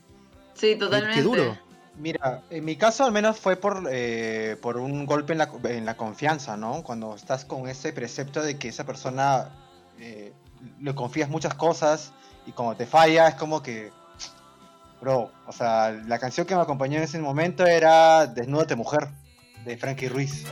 [0.55, 1.17] Sí, totalmente.
[1.17, 1.57] Qué duro.
[1.97, 5.85] Mira, en mi caso al menos fue por, eh, por un golpe en la, en
[5.85, 6.83] la confianza, ¿no?
[6.83, 9.49] Cuando estás con ese precepto de que esa persona
[9.99, 10.33] eh,
[10.79, 12.11] le confías muchas cosas
[12.45, 13.91] y cuando te falla es como que,
[14.99, 19.09] bro, o sea, la canción que me acompañó en ese momento era Desnúdate Mujer,
[19.65, 20.45] de Frankie Ruiz.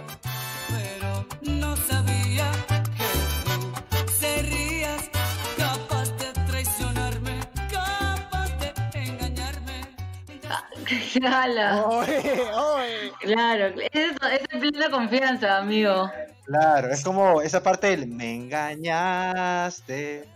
[11.21, 11.85] Jala.
[11.85, 12.21] Oye,
[12.53, 13.11] oye.
[13.21, 16.09] Claro, es, es en plena confianza, amigo.
[16.45, 20.27] Claro, es como esa parte del me engañaste,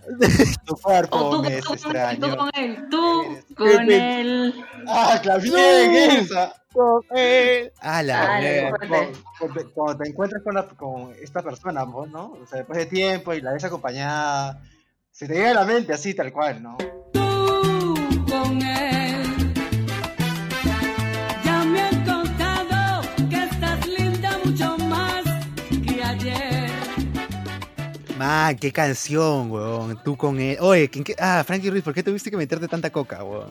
[0.65, 2.37] tu cuerpo O tú, me tú, es con- tú extraño.
[2.37, 4.65] con él, tú con él.
[4.87, 6.53] Ah, claro, bien, esa.
[7.81, 8.39] A la Ah,
[8.77, 9.67] fuerte.
[9.73, 12.31] Cuando, te encuentras con, la- con esta persona, pues, ¿no?
[12.41, 14.61] O sea, después de tiempo y la ves acompañada,
[15.11, 16.77] se te llega a la mente así, tal cual, ¿no?
[28.23, 30.01] Man, qué canción, weón.
[30.01, 30.57] Tú con él.
[30.61, 31.13] Oye, ¿quién qué?
[31.19, 33.49] Ah, Frankie Ruiz, ¿por qué tuviste que meterte tanta coca, weón?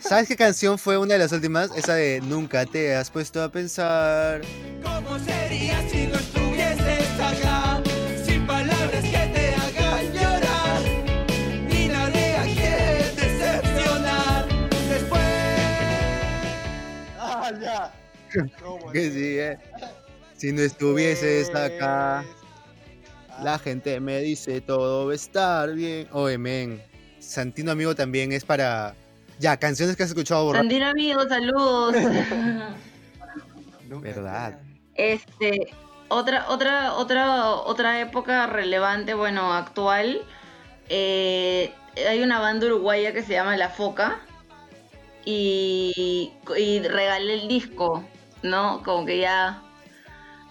[0.00, 1.70] ¿Sabes qué canción fue una de las últimas?
[1.76, 4.40] Esa de Nunca te has puesto a pensar.
[4.82, 7.82] ¿Cómo sería si no estuvieses acá?
[8.24, 10.82] Sin palabras que te hagan llorar.
[11.70, 14.46] Y nadie a quien decepcionar.
[14.88, 15.22] Después.
[17.18, 17.92] ¡Ah, ya!
[18.62, 19.58] ¿Cómo Que sí, eh.
[20.34, 22.24] Si no estuvieses acá, Ah,
[23.42, 26.08] la gente me dice todo va a estar bien.
[26.12, 26.82] Oye, men.
[27.18, 28.94] Santino Amigo también es para.
[29.38, 30.62] Ya, canciones que has escuchado borrar.
[30.62, 31.94] Sandino, amigos, saludos.
[34.00, 34.58] verdad.
[34.94, 35.68] Este,
[36.08, 40.22] otra, otra, otra, otra época relevante, bueno, actual.
[40.88, 41.72] eh,
[42.08, 44.20] hay una banda uruguaya que se llama La Foca
[45.24, 48.04] y, y regalé el disco,
[48.42, 48.82] ¿no?
[48.84, 49.62] Como que ya,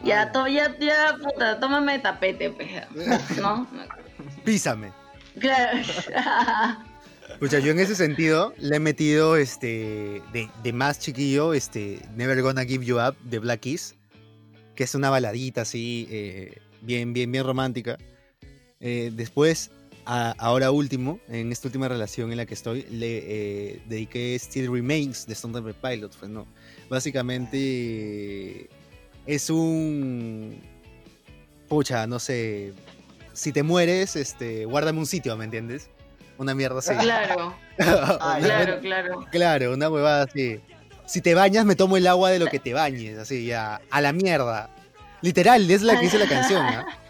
[0.05, 2.69] ya, to- ya, ya, puta, tómame tapete, pues,
[3.41, 3.67] ¿no?
[4.43, 4.91] Písame.
[5.39, 5.79] Claro.
[7.33, 12.41] Escucha, yo en ese sentido le he metido este de, de más chiquillo, este Never
[12.41, 13.95] Gonna Give You Up de Black Keys,
[14.75, 17.97] que es una baladita así, eh, bien, bien, bien romántica.
[18.79, 19.71] Eh, después,
[20.05, 23.17] a- ahora último, en esta última relación en la que estoy, le
[23.73, 26.15] eh, dediqué Still Remains de Stone Temple Pilots.
[26.17, 26.45] Pues no,
[26.89, 28.69] básicamente
[29.25, 30.61] es un,
[31.67, 32.73] pucha, no sé,
[33.33, 35.89] si te mueres, este, guárdame un sitio, ¿me entiendes?
[36.37, 36.93] Una mierda así.
[36.95, 39.25] Claro, Ah, claro, claro.
[39.31, 40.59] Claro, una huevada así.
[41.05, 44.01] Si te bañas, me tomo el agua de lo que te bañes, así ya, a
[44.01, 44.69] la mierda.
[45.21, 46.85] Literal, es la que dice la canción, ¿ah?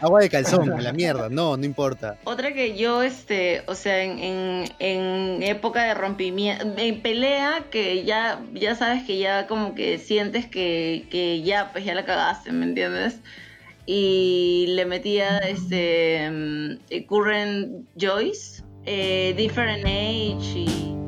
[0.00, 2.18] Agua de calzón, la mierda, no, no importa.
[2.24, 8.04] Otra que yo, este, o sea, en, en, en época de rompimiento, en pelea, que
[8.04, 12.52] ya, ya sabes que ya como que sientes que, que ya, pues ya la cagaste,
[12.52, 13.20] ¿me entiendes?
[13.86, 21.05] y le metía este mm, eh, Current Joyce, eh, Different Age y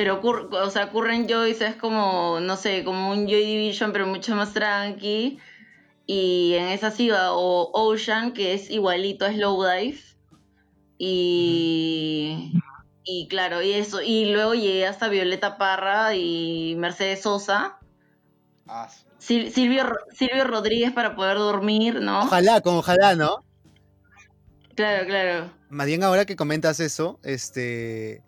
[0.00, 4.06] pero Cur- o sea, Current Joyce es como, no sé, como un Joy Division pero
[4.06, 5.38] mucho más tranqui
[6.06, 10.00] y en esa sí va o Ocean que es igualito a Slowdive
[10.96, 12.52] y
[13.04, 17.76] y claro, y eso y luego llegué hasta Violeta Parra y Mercedes Sosa,
[18.66, 18.88] Ah,
[19.20, 22.22] Sil- Silvio Ro- Silvio Rodríguez para poder dormir, ¿no?
[22.22, 23.44] Ojalá, con ojalá, ¿no?
[24.74, 25.50] Claro, claro.
[25.68, 28.22] Más bien ahora que comentas eso, este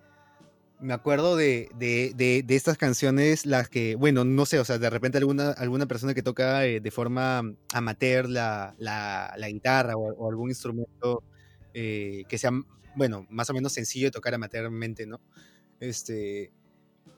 [0.83, 4.79] me acuerdo de, de, de, de estas canciones, las que, bueno, no sé, o sea,
[4.79, 7.43] de repente alguna, alguna persona que toca eh, de forma
[7.73, 11.23] amateur la, la, guitarra o, o algún instrumento
[11.73, 12.51] eh, que sea,
[12.97, 15.21] bueno, más o menos sencillo de tocar amateurmente, ¿no?
[15.81, 16.53] Este,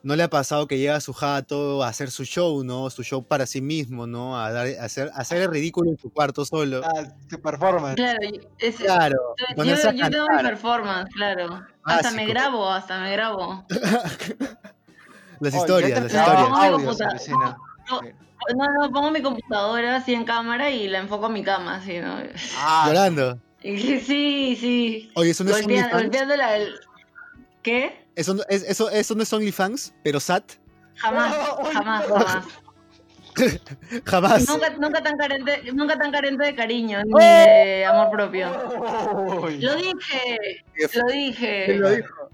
[0.05, 2.89] no le ha pasado que llega a su jato a hacer su show, ¿no?
[2.89, 4.39] Su show para sí mismo, ¿no?
[4.39, 6.81] A, dar, a hacer, a hacer el ridículo en su cuarto solo.
[6.85, 7.95] Ah, su performance.
[7.95, 8.19] Claro,
[8.59, 9.17] es- Claro.
[9.57, 11.61] yo, yo tengo mi performance, claro.
[11.83, 13.65] Hasta me grabo, hasta me grabo.
[15.39, 16.47] Las Oye, historias, las historias.
[16.51, 16.97] Audios.
[17.89, 18.01] No,
[18.55, 21.99] no, no, pongo mi computadora así en cámara y la enfoco a mi cama, así,
[21.99, 22.17] ¿no?
[22.57, 23.39] Ah, Llorando.
[23.65, 25.11] Sí, sí.
[25.15, 26.03] Oye, eso no es Golpea- OnlyFans.
[26.03, 26.75] golpeándola el...
[27.63, 28.04] ¿Qué?
[28.15, 30.53] Eso, no- es- eso, eso no es OnlyFans, pero SAT.
[30.95, 31.35] Jamás,
[31.73, 32.45] jamás, jamás.
[34.05, 34.47] Jamás.
[34.47, 37.17] Nunca, nunca, tan carente, nunca tan carente de cariño ni ¡Oh!
[37.17, 38.47] de amor propio.
[39.43, 39.59] Uy.
[39.59, 41.63] Lo dije, lo dije.
[41.65, 42.29] ¿Quién lo dijo?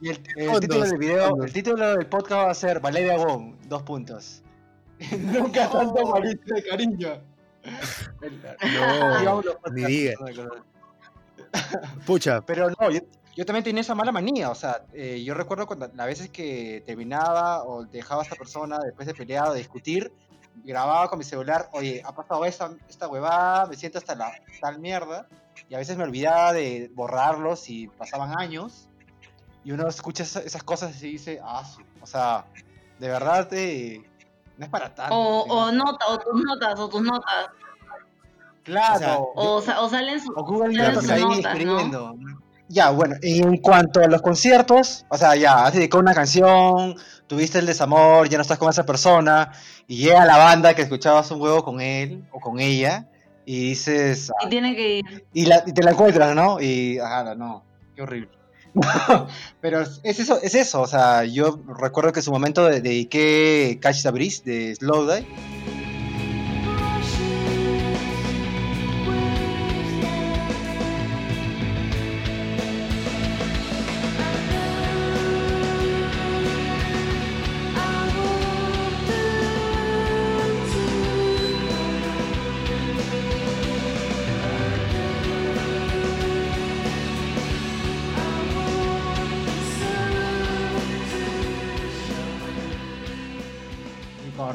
[0.00, 3.16] Y el, el Fondos, título del video, el título del podcast va a ser Valeria
[3.16, 4.44] Bon, dos puntos.
[5.18, 7.20] Nunca tanto malito de cariño.
[8.62, 10.14] No, ni diga.
[12.06, 12.40] Pucha.
[12.42, 13.00] Pero no, yo,
[13.36, 16.82] yo también tenía esa mala manía, o sea, eh, yo recuerdo cuando las veces que
[16.86, 20.10] terminaba o dejaba a esta persona después de pelear o de discutir,
[20.64, 24.78] grababa con mi celular, oye, ha pasado esta, esta huevada, me siento hasta la tal
[24.80, 25.28] mierda,
[25.68, 28.88] y a veces me olvidaba de borrarlos y pasaban años,
[29.64, 31.62] y uno escucha esa- esas cosas y dice, ah,
[32.00, 32.46] o sea,
[32.98, 34.02] de verdad, eh,
[34.56, 35.14] no es para tanto.
[35.14, 37.48] O, o nota, o tus notas, o tus notas.
[38.62, 42.16] claro, O, sa- o salen su- o Google Notes sus ahí notas, ¿no?
[42.68, 46.96] Ya, bueno, y en cuanto a los conciertos, o sea, ya, has dedicado una canción,
[47.28, 49.52] tuviste el desamor, ya no estás con esa persona,
[49.86, 53.06] y llega la banda que escuchabas un huevo con él o con ella,
[53.44, 55.24] y dices, ah, y tiene que ir.
[55.32, 56.60] y, la- y te la encuentras, ¿no?
[56.60, 58.30] Y, ah, no, qué horrible.
[59.60, 63.78] Pero es eso, es eso, o sea, yo recuerdo que en su momento de- dediqué
[63.80, 65.24] Catch the Breeze de Slowdive,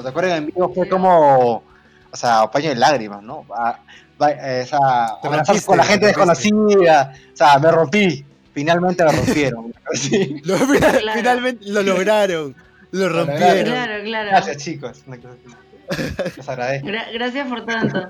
[0.04, 1.64] Te acuerdas en vivo fue como,
[2.12, 3.46] o sea, paño de lágrimas, ¿no?
[3.48, 3.80] Va-
[4.22, 4.66] va- eh,
[5.48, 9.74] rompiste, con la te gente desconocida, o sea, me rompí, finalmente me rompieron.
[9.94, 10.42] Sí.
[10.46, 10.58] Lo-
[11.14, 12.56] Finalmente lo lograron.
[12.92, 13.66] Lo rompieron.
[13.74, 14.30] Claro, claro.
[14.32, 15.04] Gracias, chicos.
[16.38, 16.88] Les agradezco.
[16.88, 18.10] Gra- gracias por tanto.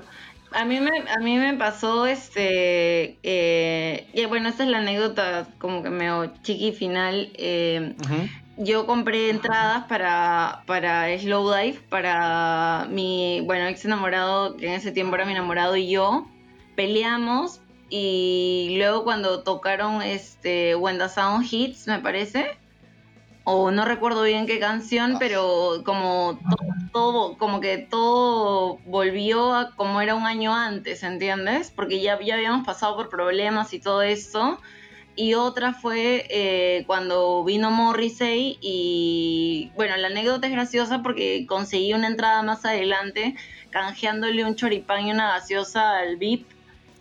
[0.54, 5.46] A mí me, a mí me pasó este, eh, y bueno, esta es la anécdota
[5.58, 7.30] como que medio chiqui final.
[7.34, 7.94] eh.
[8.56, 15.14] Yo compré entradas para, para Slowdive, para mi, bueno, ex enamorado, que en ese tiempo
[15.16, 16.26] era mi enamorado y yo,
[16.76, 22.56] peleamos y luego cuando tocaron este When the Sound Hits, me parece,
[23.44, 25.18] o no recuerdo bien qué canción, Ah.
[25.18, 26.56] pero como to-
[26.92, 31.70] todo, como que todo volvió a como era un año antes, ¿entiendes?
[31.74, 34.58] Porque ya, ya habíamos pasado por problemas y todo esto.
[35.14, 41.92] Y otra fue eh, cuando vino Morrissey y bueno, la anécdota es graciosa porque conseguí
[41.92, 43.34] una entrada más adelante
[43.70, 46.46] canjeándole un choripán y una gaseosa al VIP.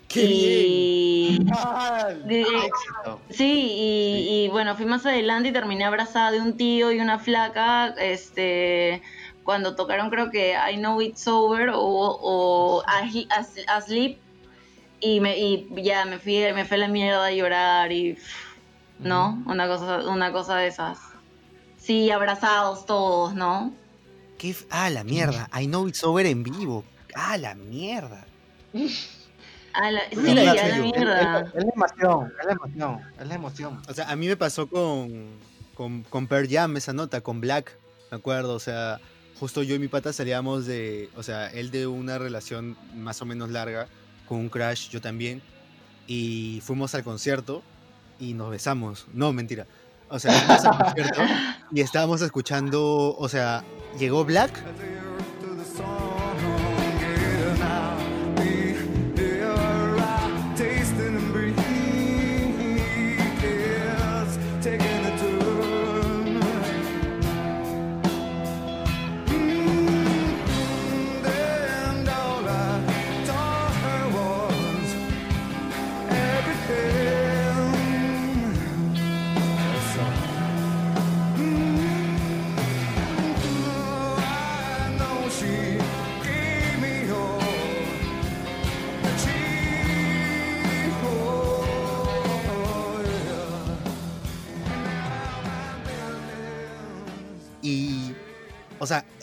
[0.09, 0.65] Qué bien.
[0.67, 3.21] y Ah, De- éxito.
[3.29, 7.17] sí, y, y, bueno, fui más adelante y terminé abrazada de un tío y una
[7.17, 9.01] flaca, este
[9.43, 14.19] cuando tocaron creo que I Know It's Over o, o As- As- Asleep
[15.01, 18.17] y me y ya me fui me fue a la mierda a llorar y
[18.99, 20.99] no una cosa una cosa de esas
[21.77, 23.73] sí abrazados todos no
[24.41, 25.47] ¿Qué ah, la mierda.
[25.53, 26.83] I know it's over en vivo.
[27.13, 28.25] Ah, la mierda.
[29.73, 31.39] A la, sí, la a mierda.
[31.55, 33.81] Es la emoción, es la emoción, es la emoción.
[33.87, 35.29] O sea, a mí me pasó con,
[35.75, 37.77] con, con Pearl Jam esa nota, con Black,
[38.11, 38.99] me acuerdo, o sea,
[39.39, 43.25] justo yo y mi pata salíamos de, o sea, él de una relación más o
[43.25, 43.87] menos larga,
[44.31, 45.41] con un crush, yo también,
[46.07, 47.61] y fuimos al concierto
[48.17, 49.05] y nos besamos.
[49.11, 49.67] No, mentira.
[50.07, 51.21] O sea, fuimos al concierto
[51.73, 53.65] y estábamos escuchando, o sea,
[53.99, 54.53] llegó Black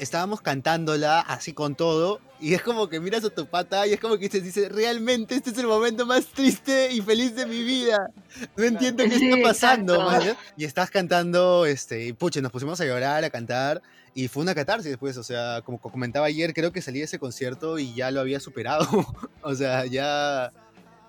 [0.09, 4.01] estábamos cantándola así con todo y es como que miras a tu pata y es
[4.01, 7.63] como que se dice, realmente este es el momento más triste y feliz de mi
[7.63, 8.11] vida.
[8.57, 10.37] No entiendo qué Sí, está pasando, man.
[10.57, 13.83] Y estás cantando, este, y pucha, nos pusimos a llorar, a cantar
[14.15, 17.05] y fue una catarsis después, o sea, como co- comentaba ayer, creo que salí de
[17.05, 18.87] ese concierto y ya lo había superado.
[19.43, 20.53] o sea, ya,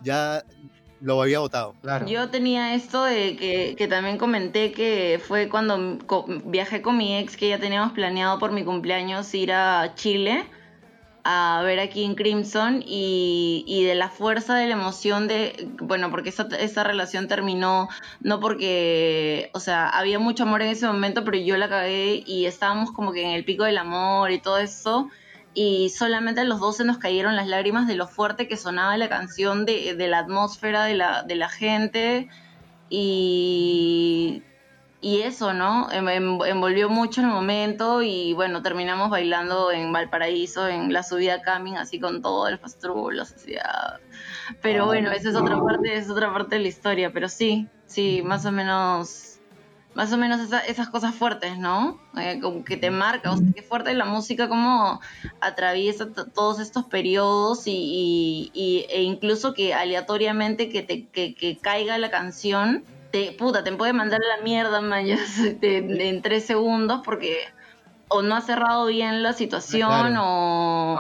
[0.02, 0.44] ya
[1.02, 1.76] lo había votado.
[1.82, 2.08] Claro.
[2.08, 5.98] Yo tenía esto de que, también comenté que fue cuando
[6.46, 10.46] viajé con mi ex, que ya teníamos planeado por mi cumpleaños ir a Chile
[11.24, 16.10] a ver aquí en Crimson y, y de la fuerza de la emoción de, bueno,
[16.12, 17.90] porque esa, esa relación terminó,
[18.22, 22.46] no porque, o sea, había mucho amor en ese momento, pero yo la cagué y
[22.46, 25.10] estábamos como que en el pico del amor y todo eso
[25.54, 28.98] y solamente a los dos se nos cayeron las lágrimas de lo fuerte que sonaba
[28.98, 32.30] la canción, de, de la atmósfera de la, de la gente
[32.90, 34.44] y,
[35.02, 35.92] y eso, ¿no?
[35.92, 41.42] Em- em- envolvió mucho el momento y bueno, terminamos bailando en Valparaíso, en la subida
[41.42, 43.98] Camin, así con todos los pastrulos, así, ah.
[44.62, 48.22] Pero bueno, esa es otra parte, es otra parte de la historia, pero sí, sí,
[48.24, 49.29] más o menos
[49.96, 52.00] más o menos esa- esas cosas fuertes, ¿no?
[52.18, 55.00] Eh, como que te marca, o sea, qué fuerte la música, como
[55.42, 61.58] atraviesa todos estos periodos y, y- y- e incluso que aleatoriamente que, te, que, que
[61.60, 64.80] caiga la canción, te, puta, te puede mandar la mierda,
[65.60, 67.40] te- en tres segundos porque
[68.08, 70.22] o no ha cerrado bien la situación Claro.
[70.24, 71.00] o...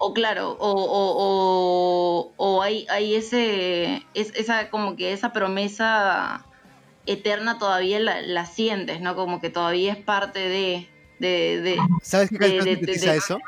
[0.00, 6.47] O claro, o, o, o, o hay, hay ese, es, esa, como que esa promesa
[7.12, 9.14] eterna todavía la, la sientes, ¿no?
[9.16, 10.88] Como que todavía es parte de,
[11.18, 13.38] de, de ¿Sabes qué De- canción de- sintetiza de- eso?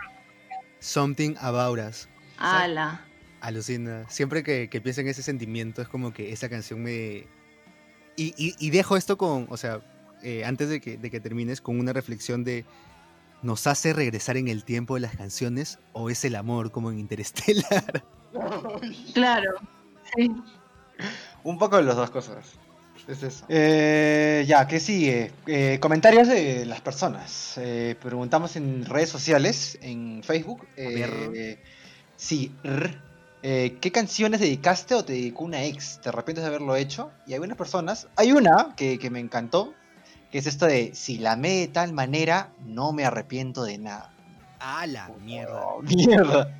[0.79, 2.09] Something About Us.
[2.39, 3.05] ala.
[3.41, 4.05] Alucina.
[4.09, 7.27] Siempre que, que pienso en ese sentimiento es como que esa canción me...
[8.17, 9.81] Y, y- y dejo esto con, o sea,
[10.23, 12.65] eh, antes de que, de que termines, con una reflexión de...
[13.43, 16.99] ¿Nos hace regresar en el tiempo de las canciones o es el amor como en
[16.99, 18.05] Interstellar?
[19.15, 19.51] Claro.
[20.15, 20.31] Sí.
[21.43, 22.59] Un poco de las dos cosas.
[23.07, 23.45] Es eso.
[23.49, 25.33] Eh, ya, ¿qué sigue?
[25.47, 27.55] Eh, comentarios de las personas.
[27.57, 30.69] Eh, preguntamos en redes sociales, en Facebook.
[30.77, 31.65] eh, ver.
[32.17, 33.03] sí, rr,
[33.43, 36.01] eh, ¿qué canciones dedicaste o te dedicó una ex?
[36.03, 37.11] ¿Te arrepientes de haberlo hecho?
[37.27, 39.75] Y hay unas personas, hay una que, que me encantó,
[40.31, 44.15] que es esto de, si la amé de tal manera, no me arrepiento de nada.
[44.61, 45.67] ¡Ah, la mierda!
[45.67, 46.57] Oh, mierda.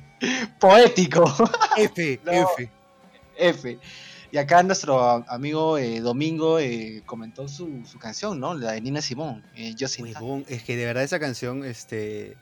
[0.59, 1.25] Poético.
[1.77, 2.31] F, No.
[2.31, 2.71] F.
[3.37, 3.79] F.
[4.31, 8.53] Y acá nuestro amigo eh, Domingo eh, comentó su, su canción, ¿no?
[8.53, 9.43] La de Nina Simón.
[9.55, 12.37] eh, sin Huevón, es que de verdad esa canción, este,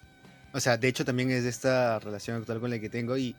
[0.54, 3.36] o sea, de hecho también es de esta relación actual con la que tengo y,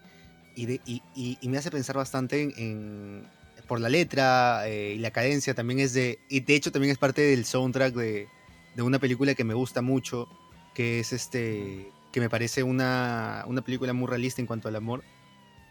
[0.57, 5.79] y, me hace pensar bastante en, en- por la letra eh, y la cadencia también
[5.79, 8.27] es de, y de hecho también es parte del soundtrack de,
[8.75, 10.27] de una película que me gusta mucho,
[10.75, 15.05] que es este, que me parece una, una película muy realista en cuanto al amor,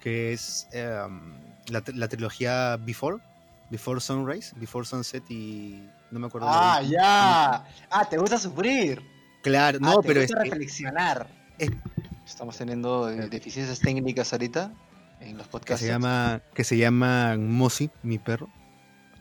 [0.02, 1.34] que es em,
[1.72, 3.18] la, la trilogía Before,
[3.70, 6.48] Before Sunrise, Before Sunset y no me acuerdo.
[6.48, 7.66] la Ah, ya.
[7.92, 9.02] Ah, te gusta sufrir.
[9.44, 11.28] Claro, Ah, no, te pero gusta es que- reflexionar.
[11.58, 11.72] es-
[12.26, 14.72] Estamos teniendo eh, deficiencias técnicas ahorita
[15.20, 15.82] en los que podcasts.
[15.82, 18.48] se llama que se llama Mosi, mi perro.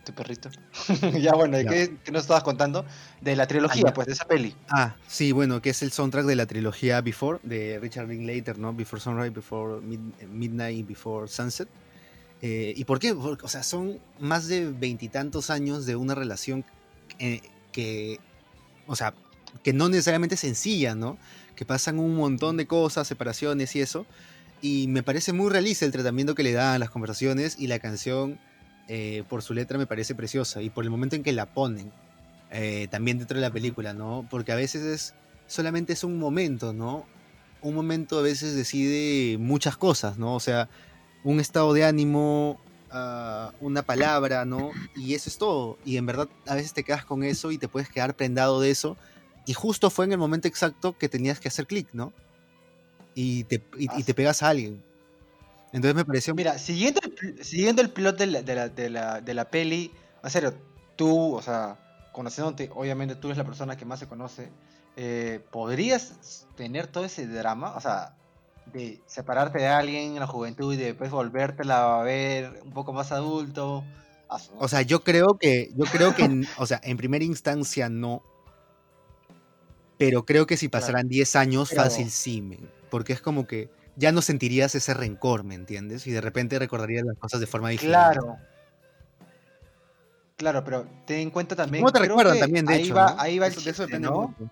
[0.05, 0.49] Tu perrito.
[1.19, 1.69] ya, bueno, ¿de Ya.
[1.71, 2.85] qué, qué nos estabas contando?
[3.21, 4.55] De la trilogía, Ah, pues, de esa peli.
[4.69, 8.73] Ah, sí, bueno, que es el soundtrack de la trilogía Before de Richard Linklater, ¿no?
[8.73, 11.67] Before Sunrise, Before Mid- Midnight y Before Sunset.
[12.41, 13.13] Eh, ¿Y por qué?
[13.13, 16.63] Porque, o sea, son más de veintitantos años de una relación
[17.19, 18.19] eh, que,
[18.87, 19.13] o sea,
[19.63, 21.17] que no necesariamente es sencilla, ¿no?
[21.55, 24.05] Que pasan un montón de cosas, separaciones y eso.
[24.61, 28.39] Y me parece muy realista el tratamiento que le dan las conversaciones y la canción,
[28.87, 30.61] eh, por su letra, me parece preciosa.
[30.61, 31.91] Y por el momento en que la ponen,
[32.89, 34.25] también dentro de la película, ¿no?
[34.29, 35.13] Porque a veces es
[35.49, 37.05] solamente es un momento, ¿no?
[37.61, 40.35] Un momento a veces decide muchas cosas, ¿no?
[40.35, 40.69] O sea,
[41.23, 42.59] un estado de ánimo,
[42.91, 44.71] ah, una palabra, ¿no?
[44.95, 45.77] Y eso es todo.
[45.85, 48.71] Y en verdad a veces te quedas con eso y te puedes quedar prendado de
[48.71, 48.97] eso.
[49.45, 52.13] Y justo fue en el momento exacto que tenías que hacer clic, ¿no?
[53.15, 54.83] Y te, y, y te pegas a alguien.
[55.71, 56.33] Entonces me pareció...
[56.35, 59.91] Mira, siguiendo el, siguiendo el plot de la, de, la, de, la, de la peli,
[60.23, 60.53] en serio,
[60.95, 61.77] tú, o sea,
[62.11, 64.49] conociéndote, obviamente tú eres la persona que más se conoce,
[64.95, 67.75] eh, ¿podrías tener todo ese drama?
[67.75, 68.15] O sea,
[68.73, 73.11] de separarte de alguien en la juventud y después volvértela a ver un poco más
[73.11, 73.83] adulto.
[74.29, 77.89] Ah, O sea, yo creo que, yo creo que, en- o sea, en primera instancia
[77.89, 78.21] no.
[79.97, 83.69] Pero creo que si pasaran 10 años, Pero- fácil sí, men, porque es como que
[83.95, 86.07] ya no sentirías ese rencor, ¿me entiendes?
[86.07, 87.97] Y de repente recordarías las cosas de forma diferente.
[87.97, 88.37] Claro.
[90.37, 91.83] Claro, pero ten en cuenta también.
[91.83, 92.95] ¿Cómo te recuerdan también, de ahí hecho?
[92.95, 93.19] Va, ¿no?
[93.21, 94.29] ahí va el Eso- depende ¿no?
[94.37, 94.49] mucho.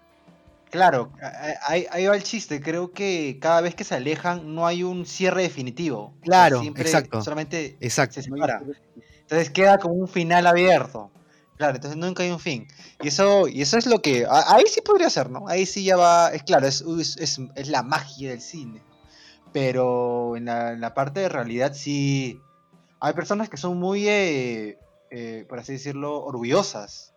[0.69, 1.11] Claro,
[1.65, 2.61] ahí, ahí va el chiste.
[2.61, 5.99] Creo que cada vez que se alejan no hay un cierre definitivo.
[5.99, 7.21] O sea, Claro, siempre exacto.
[7.21, 8.15] Solamente Exacto.
[8.15, 8.61] se separa.
[9.21, 11.09] Entonces queda como un final abierto.
[11.57, 12.67] Claro, entonces nunca hay un fin.
[13.01, 14.25] Y eso, y eso es lo que.
[14.25, 15.47] a- Ahí sí podría ser, ¿no?
[15.47, 16.29] Ahí sí ya va.
[16.33, 18.83] Es claro, es, es, es- es la magia del cine.
[19.53, 22.41] Pero en la, en la parte de realidad sí.
[22.99, 24.77] Hay personas que son muy, eh,
[25.11, 27.13] eh, por así decirlo, orgullosas.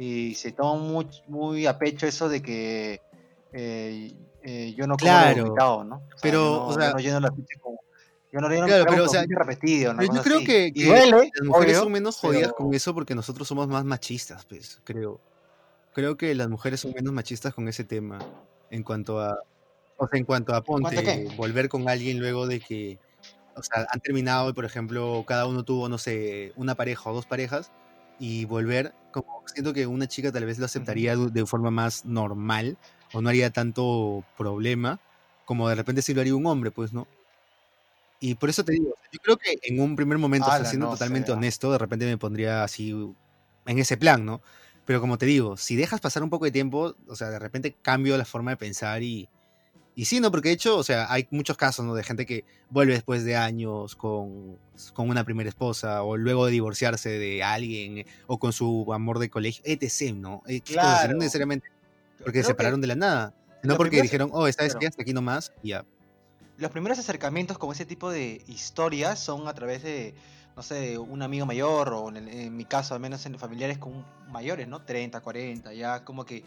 [0.00, 3.00] Y se toman muy, muy a pecho eso de que
[3.52, 4.12] eh,
[4.44, 5.96] eh, yo no como Claro, vomitado, ¿no?
[5.96, 7.80] O sea, pero, yo no, o sea- yo no lleno la ficha como.
[8.30, 10.46] Yo no lleno Claro, pero, o sea, una Pero yo creo así.
[10.46, 13.66] que, que duele, las mujeres obvio, son menos jodidas pero- con eso porque nosotros somos
[13.66, 15.20] más machistas, pues, creo.
[15.94, 18.18] Creo que las mujeres son menos machistas con ese tema.
[18.70, 19.36] En cuanto a.
[19.96, 23.00] O sea, en cuanto a ponte, volver con alguien luego de que.
[23.56, 27.14] O sea, han terminado y, por ejemplo, cada uno tuvo, no sé, una pareja o
[27.14, 27.72] dos parejas.
[28.18, 32.76] Y volver, como siento que una chica tal vez lo aceptaría de, forma más normal.
[33.12, 35.00] O no haría tanto problema.
[35.44, 37.06] Como de repente sí lo haría un hombre, pues, ¿no?
[38.20, 40.68] Y por eso te digo, yo creo que en un primer momento, o sea, Ala,
[40.68, 44.42] siendo no totalmente honesto, de repente me pondría así en ese plan, ¿no?
[44.84, 47.76] Pero como te digo, si dejas pasar un poco de tiempo, o sea, de repente
[47.80, 49.28] cambio la forma de pensar y,
[50.00, 50.30] y sí, ¿no?
[50.30, 51.94] Porque de hecho, o sea, hay muchos casos, ¿no?
[51.94, 54.56] De gente que vuelve después de años con,
[54.94, 59.28] con una primera esposa o luego de divorciarse de alguien o con su amor de
[59.28, 60.42] colegio, etc., ¿no?
[60.46, 61.12] Eh, cosas Claro.
[61.14, 61.66] no necesariamente
[62.24, 64.80] porque se separaron de la nada, sino los porque primeros- dijeron, oh, esta vez claro.
[64.80, 65.84] que hasta aquí nomás, y ya.
[66.58, 70.14] los primeros acercamientos con ese tipo de historias son a través de,
[70.56, 73.78] no sé, un amigo mayor o en, el- en mi caso, al menos en familiares
[73.78, 74.80] con mayores, ¿no?
[74.82, 76.44] 30, 40, ya como que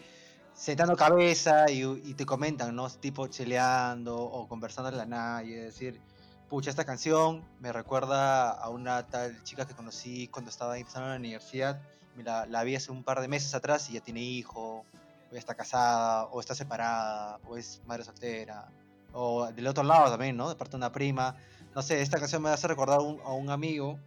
[0.54, 2.88] sentando cabeza y, y te comentan, ¿no?
[2.90, 6.00] Tipo cheleando o conversando en la nada y decir,
[6.48, 11.12] pucha, esta canción me recuerda a una tal chica que conocí cuando estaba empezando en
[11.12, 11.80] la universidad,
[12.16, 14.84] la, la vi hace un par de meses atrás y ya tiene hijo,
[15.30, 18.68] o ya está casada, o está separada, o es madre soltera
[19.14, 20.48] o del otro lado también, ¿no?
[20.48, 21.36] De parte de una prima.
[21.74, 23.98] No sé, esta canción me hace recordar un, a un amigo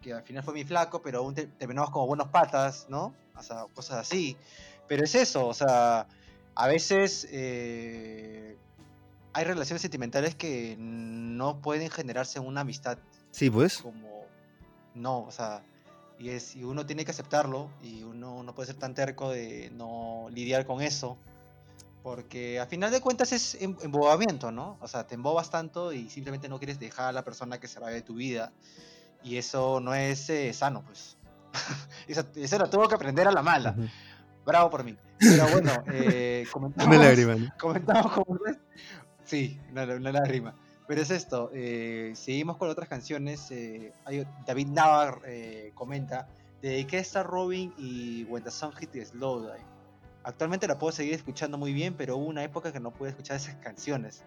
[0.00, 3.12] que al final fue mi flaco, pero aún te- terminamos como buenos patas, ¿no?
[3.36, 4.36] O sea, cosas así.
[4.88, 6.06] Pero es eso, o sea,
[6.54, 8.56] a veces eh,
[9.32, 12.98] hay relaciones sentimentales que no pueden generarse en una amistad
[13.30, 13.78] Sí, pues.
[13.78, 14.26] como
[14.94, 15.62] no, o sea,
[16.18, 19.70] y es y uno tiene que aceptarlo y uno no puede ser tan terco de
[19.72, 21.16] no lidiar con eso.
[22.02, 24.76] Porque al final de cuentas es em- embobamiento, ¿no?
[24.80, 27.78] O sea, te embobas tanto y simplemente no quieres dejar a la persona que se
[27.78, 28.52] vaya de tu vida.
[29.22, 31.16] Y eso no es eh, sano, pues.
[32.08, 33.70] eso, eso lo tuvo que aprender a la mala.
[33.70, 33.88] Ujú.
[34.44, 34.96] Bravo por mí.
[35.18, 37.48] Pero bueno, eh, comentamos, Una lágrima, ¿no?
[37.60, 38.56] comentamos como es.
[39.24, 40.54] Sí, una, una lágrima.
[40.88, 43.50] Pero es esto, eh, seguimos con otras canciones.
[43.50, 46.26] eh, hay- David Navar eh, comenta,
[46.60, 49.48] dediqué esta Robin y When the Sun Hit the Slow.
[50.24, 53.36] Actualmente la puedo seguir escuchando muy bien, pero hubo una época que no pude escuchar
[53.36, 54.22] esas canciones.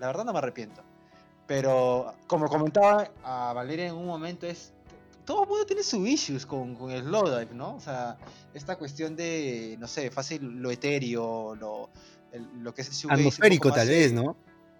[0.00, 0.82] La verdad no me arrepiento.
[1.46, 4.72] Pero como comentaba a Valeria en un momento, es
[5.28, 7.74] todo el mundo tiene sus issues con, con el Slowdive, ¿no?
[7.74, 8.16] O sea,
[8.54, 11.90] esta cuestión de, no sé, fácil lo etéreo, lo,
[12.32, 14.36] el- lo que es el shoegaze, Atmosférico, tal vez, ¿no?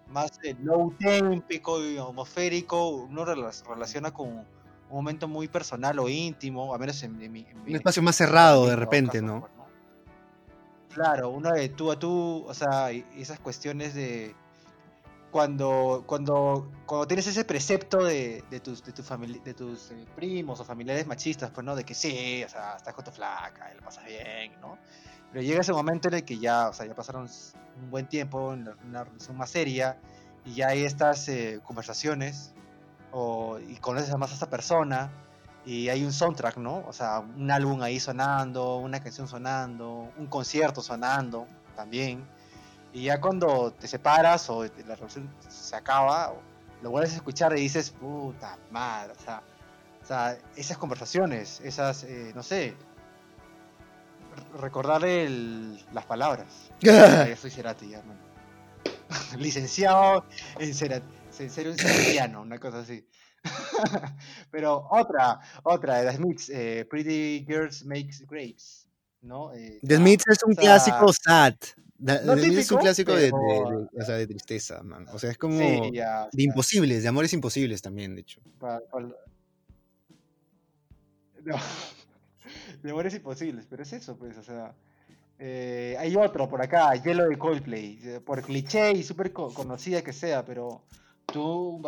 [0.08, 4.46] más eh, low y atmosférico, uno rela- relaciona con un
[4.90, 7.36] momento muy personal o íntimo, a menos en, en
[7.66, 9.40] Un espacio más cerrado de repente, caso, ¿no?
[9.40, 9.52] pues,
[10.94, 14.34] Claro, uno de tú a tú, o sea, esas cuestiones de
[15.30, 19.02] cuando cuando cuando tienes ese precepto de, de tus de tu
[19.44, 22.94] de tus eh, primos o familiares machistas, pues no, de que sí, o sea, estás
[22.94, 24.78] con flaca, y lo pasas bien, ¿no?
[25.30, 27.28] Pero llega ese momento en el que ya, o sea, ya pasaron
[27.82, 29.98] un buen tiempo en la- una relación más seria
[30.46, 32.54] y ya hay estas eh, conversaciones
[33.12, 35.10] o, y conoces más a esta persona
[35.66, 36.82] y hay un soundtrack, ¿no?
[36.86, 42.26] O sea, un álbum ahí sonando, una canción sonando, un concierto sonando también.
[42.98, 46.34] Y ya cuando te separas o la relación se acaba,
[46.82, 49.40] lo vuelves a escuchar y dices, puta madre, o sea,
[50.02, 52.74] o sea esas conversaciones, esas, eh, no sé,
[54.34, 56.72] re- recordar el- las palabras.
[56.80, 58.20] Ya soy Cerati, ya, hermano.
[59.38, 60.24] Licenciado
[60.58, 61.06] en Cerati,
[61.38, 63.06] en serio, en ceratiano, una cosa así.
[64.50, 68.88] Pero otra, otra de The Smiths, eh, Pretty Girls Makes Grapes,
[69.22, 69.52] ¿no?
[69.52, 71.54] Eh, The ah, Smiths es un o sea, clásico sad.
[72.00, 74.82] Da- no Smiths es un típico, clásico de, de- pero- de- o sea, de tristeza,
[74.84, 75.06] man.
[75.12, 78.40] O sea, es como Sí, ya, de sea, imposibles, de amores imposibles también, de hecho.
[78.58, 79.00] pa- pa-
[81.44, 81.56] No,
[82.82, 84.74] de amores imposibles, pero es eso, pues, o sea.
[85.38, 90.02] eh, hay otro por acá, Yellow de Coldplay, eh, por cliché y súper co- conocida
[90.02, 90.82] que sea, pero
[91.26, 91.82] tuvo un,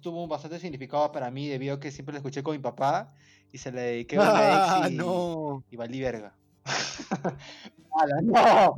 [0.00, 3.14] tuvo un bastante significado para mí debido a que siempre lo escuché con mi papá
[3.52, 5.64] y se le dediqué a una ¡Ah, ex y, no!
[5.70, 6.34] y valí verga.
[7.98, 8.74] Ala, no,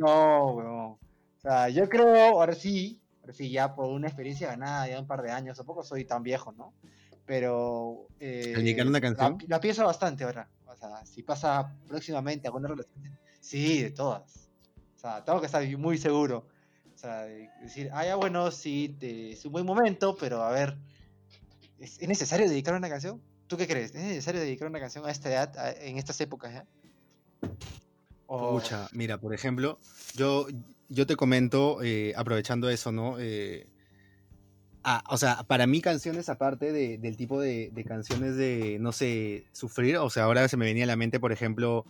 [0.00, 0.76] no, weón.
[0.92, 0.98] O
[1.40, 5.22] sea, yo creo, ahora sí, ahora sí, ya por una experiencia ganada, ya un par
[5.22, 6.72] de años, tampoco soy tan viejo, ¿no?
[7.24, 8.08] Pero.
[8.18, 9.38] Eh, ¿Al dedicar una la- canción?
[9.46, 10.50] La, pienso bastante ahora.
[10.66, 13.18] O sea, si pasa próximamente alguna relación.
[13.40, 14.50] Sí, de todas.
[14.96, 16.46] O sea, tengo que estar muy seguro.
[16.94, 20.50] O sea, de decir, ah, ya bueno, sí, te- es un buen momento, pero a
[20.50, 20.76] ver,
[21.78, 23.22] ¿es, es necesario dedicar una canción?
[23.46, 23.94] ¿Tú qué crees?
[23.94, 26.64] ¿Es necesario dedicar una canción a esta edad, a- en estas épocas?
[28.32, 29.80] O- Pucha, mira, por ejemplo,
[30.14, 30.46] yo,
[30.88, 33.16] yo te comento, eh, aprovechando eso, ¿no?
[33.18, 33.66] Eh,
[34.84, 38.92] ah, o sea, para mí canciones aparte de- del tipo de, de canciones de, no
[38.92, 41.84] sé, sufrir, o sea, ahora se me venía a la mente, por ejemplo,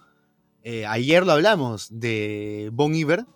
[0.63, 3.27] eh, ayer lo hablamos de Bon Iver.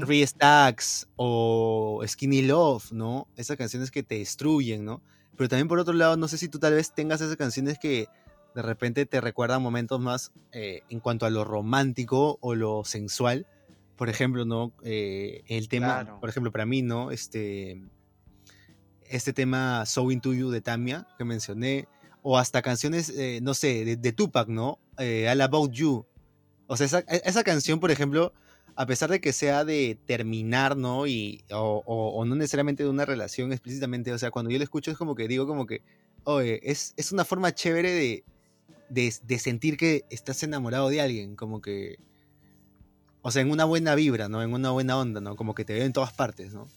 [0.00, 3.26] Three Stacks o Skinny Love, ¿no?
[3.36, 5.02] Esas canciones que te destruyen, ¿no?
[5.36, 8.06] Pero también por otro lado, no sé si tú tal vez tengas esas canciones que
[8.54, 13.46] de repente te recuerdan momentos más eh, en cuanto a lo romántico o lo sensual.
[13.96, 14.72] Por ejemplo, ¿no?
[14.82, 16.20] Eh, el tema, Claro.
[16.20, 17.10] por ejemplo, para mí, ¿no?
[17.10, 17.82] Este,
[19.08, 21.88] este tema So Into You de Tamia que mencioné,
[22.22, 24.78] o hasta canciones, eh, no sé, de, de Tupac, ¿no?
[24.98, 26.06] All About You.
[26.66, 28.32] O sea, esa, e- esa canción, por ejemplo,
[28.76, 31.06] a pesar de que sea de terminar, ¿no?
[31.06, 34.64] Y, o, o- o no necesariamente de una relación explícitamente, o sea, cuando yo la
[34.64, 35.82] escucho es como que digo como que,
[36.24, 38.24] oye, es, es una forma chévere de,
[38.90, 41.98] de, de sentir que estás enamorado de alguien, como que,
[43.22, 44.42] o sea, en una buena vibra, ¿no?
[44.42, 45.36] En una buena onda, ¿no?
[45.36, 46.68] Como que te veo en todas partes, ¿no?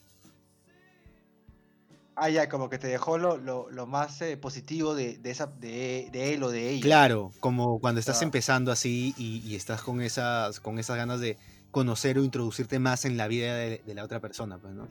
[2.16, 5.47] Ah, ya, como que te dejó lo, lo, lo más eh, positivo de, de, esa,
[5.47, 6.82] de, de él o de ella.
[6.84, 8.26] Claro, como cuando estás Ah.
[8.26, 11.38] empezando así y, y estás con esas, con esas ganas de
[11.72, 14.88] conocer o introducirte más en la vida de, de la otra persona, pues, ¿no?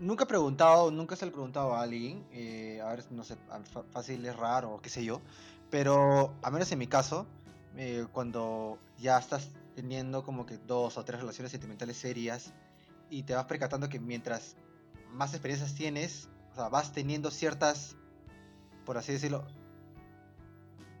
[0.00, 3.36] Nunca he preguntado, nunca se le he preguntado a alguien, eh, a ver, no sé,
[3.92, 5.20] fácil es raro o qué sé yo,
[5.70, 7.26] pero a menos en mi caso,
[7.76, 12.52] eh, cuando ya estás teniendo como que dos o tres relaciones sentimentales serias
[13.10, 14.56] y te vas percatando que mientras
[15.12, 17.96] más experiencias tienes, o sea, vas teniendo ciertas,
[18.84, 19.46] por así decirlo,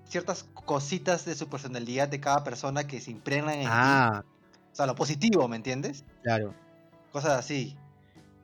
[0.04, 4.24] ciertas cositas de su personalidad de cada persona que se impregnan en ti, Ah,
[4.72, 6.04] o sea, lo positivo, ¿me entiendes?
[6.22, 6.54] claro.
[7.10, 7.76] cosas así.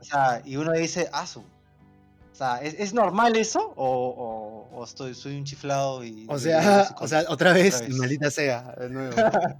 [0.04, 1.40] O sea, y uno dice, asu.
[1.40, 3.72] O sea, ¿es, es normal eso?
[3.76, 6.26] ¿O, o, o estoy, soy un chiflado y...
[6.28, 7.96] O sea, y- o sea, otra vez, Otra vez.
[7.96, 9.14] maldita sea, de nuevo.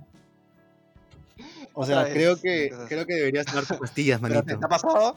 [1.77, 4.59] O sea, vez, creo que creo que deberías tomar pastillas, ¿Pero manito.
[4.61, 5.17] te, ha pasado?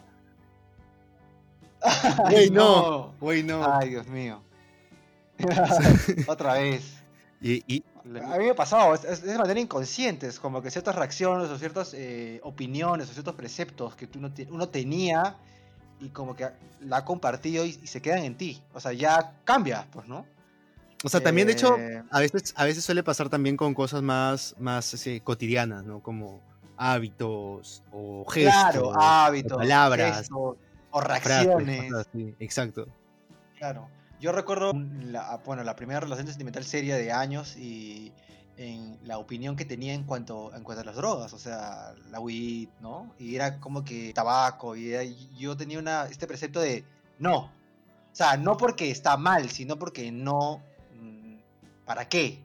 [2.31, 3.63] Güey, no, güey, no.
[3.63, 4.41] Ay, Dios mío.
[6.27, 6.83] Otra vez.
[7.41, 7.83] Y, y-
[8.15, 11.49] A mí me ha pasado, es, es de manera inconsciente, es como que ciertas reacciones
[11.49, 15.35] o ciertas eh, opiniones o ciertos preceptos que tú no te- uno tenía
[15.99, 16.47] y como que
[16.81, 18.61] la ha compartido y, y se quedan en ti.
[18.73, 20.25] O sea, ya cambia, pues, ¿no?
[21.03, 24.01] o sea, también de hecho, Eh, a veces, a veces suele pasar también con cosas
[24.01, 25.99] más, más así, cotidianas, ¿no?
[26.01, 26.41] Como
[26.75, 28.53] hábitos o gestos.
[28.71, 30.55] Claro, hábitos, palabras, gestos,
[30.91, 31.93] o reacciones.
[31.93, 32.35] así.
[32.39, 32.87] Exacto.
[33.57, 33.87] Claro.
[34.19, 38.11] Yo recuerdo la, bueno, la primera relación sentimental seria de años y
[38.57, 42.19] en la opinión que tenía en cuanto, en cuanto a las drogas, o sea, la
[42.19, 43.13] weed, ¿no?
[43.19, 45.03] Y era como que tabaco, y era-
[45.37, 46.83] yo tenía una, este precepto de
[47.19, 47.37] no.
[47.37, 47.51] O
[48.17, 50.63] sea, no porque está mal, sino porque no.
[50.99, 51.35] mm,
[51.85, 52.43] ¿Para qué?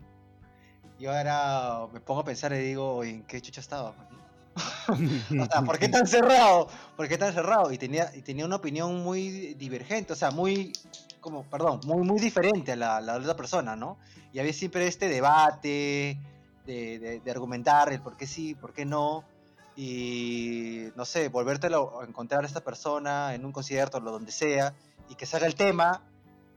[1.01, 3.95] Yo ahora me pongo a pensar y digo, ¿en qué chucha estaba?
[5.41, 6.69] O sea, ¿por qué tan cerrado?
[6.97, 7.73] ¿Por qué tan cerrado?
[7.73, 10.73] Y tenía, y tenía una opinión muy divergente, o sea, muy,
[11.21, 13.97] como, perdón, muy, muy diferente a la, la otra persona, ¿no?
[14.33, 16.19] Y había siempre este debate
[16.67, 19.25] de, de- de argumentar el por qué sí, por qué no.
[19.77, 24.75] y, no sé, volvértelo a encontrar a esta persona en un concierto o donde sea,
[25.09, 26.03] y que salga el tema,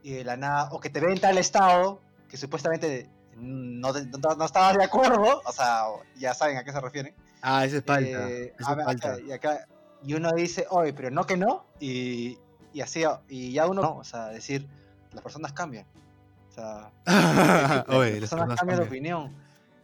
[0.02, 4.34] y de la nada, o que te ve en tal estado, que supuestamente no, no,
[4.36, 5.84] no estabas de acuerdo, o sea,
[6.18, 7.14] ya saben a qué se refieren.
[7.42, 8.28] Ah, ese es falta.
[8.30, 9.12] Eh, eso a es ver, falta.
[9.12, 9.66] acá- y, acá,
[10.04, 12.38] y uno dice, oye, pero no que no, y,
[12.72, 14.66] y así, y ya uno, no, o sea, decir,
[15.12, 15.86] las personas cambian.
[16.50, 16.90] O sea,
[17.88, 19.32] Oye, las las personas personas cambian de opinión.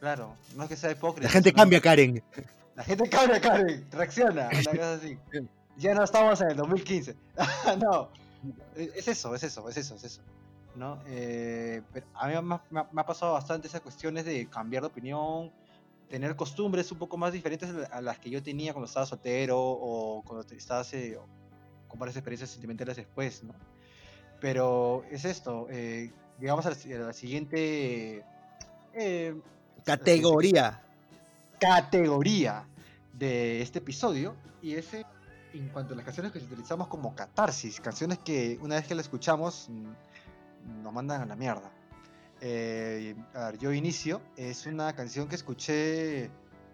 [0.01, 1.29] Claro, no es que sea hipócrita.
[1.29, 2.23] La gente cambia, Karen.
[2.75, 5.19] La gente cambia, Karen, reacciona, una cosa así.
[5.77, 7.15] Ya no estamos en el 2015.
[7.79, 8.09] no,
[8.77, 10.23] es es eso, es eso, es eso, es eso.
[10.75, 10.99] ¿no?
[11.07, 14.87] Eh, pero a mí me ha- me ha pasado bastante esas cuestiones de cambiar de
[14.89, 15.51] opinión,
[16.13, 19.07] tener costumbres un poco más diferentes a la- a las que yo tenía cuando estaba
[19.07, 21.19] soltero o cuando estabas eh,
[21.89, 23.55] con varias experiencias sentimentales después, ¿no?
[24.39, 28.23] Pero es esto, eh, llegamos a la, si- a la siguiente
[28.93, 29.35] eh,
[29.87, 30.83] Categoría.
[31.59, 32.67] categoría
[33.15, 35.07] de este episodio y ese
[35.55, 39.01] en cuanto a las canciones que utilizamos como catarsis, canciones que una vez que la
[39.01, 41.71] escuchamos mm, nos mandan a la mierda.
[42.45, 46.29] Eh, a ver, yo inicio, es una canción que escuché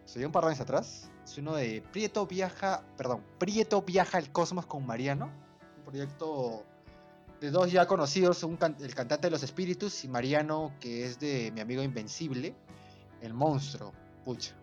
[0.07, 4.33] hace un par de años atrás, es uno de Prieto viaja, perdón, Prieto viaja al
[4.33, 5.31] cosmos con Mariano,
[5.77, 6.65] un proyecto
[7.39, 11.53] de dos ya conocidos, un el cantante de los espíritus y Mariano que es de
[11.53, 12.55] mi amigo Invencible,
[13.21, 13.93] el monstruo,
[14.25, 14.55] pucha.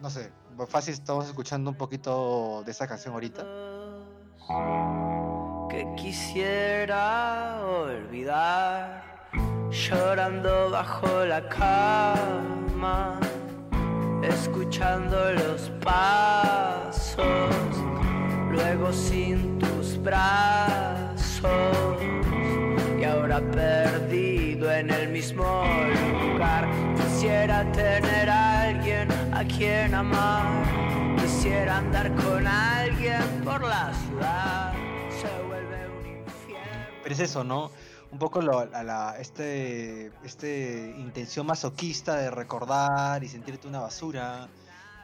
[0.00, 0.32] No sé,
[0.66, 3.46] fácil estamos escuchando un poquito de esa canción ahorita.
[5.70, 9.13] que quisiera olvidar,
[9.74, 13.18] llorando bajo la cama,
[14.22, 17.26] escuchando los pasos,
[18.52, 21.50] luego sin tus brazos,
[23.00, 25.64] y ahora perdido en el mismo
[26.22, 26.68] lugar.
[26.96, 30.62] Quisiera tener a alguien a quien amar,
[31.20, 34.72] quisiera andar con alguien por la ciudad,
[35.10, 36.86] se vuelve un infierno.
[37.02, 37.72] Pero es eso, ¿no?
[38.14, 44.48] Un poco lo- a la, este, este intención masoquista de recordar y sentirte una basura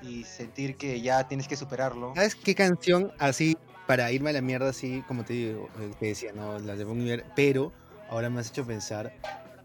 [0.00, 2.12] y sentir que ya tienes que superarlo.
[2.14, 3.58] ¿Sabes qué canción así
[3.88, 6.84] para irme a la mierda así como te digo, eh, te decía, no, las de
[6.84, 7.72] Bon Iver, pero
[8.08, 9.12] ahora me has hecho pensar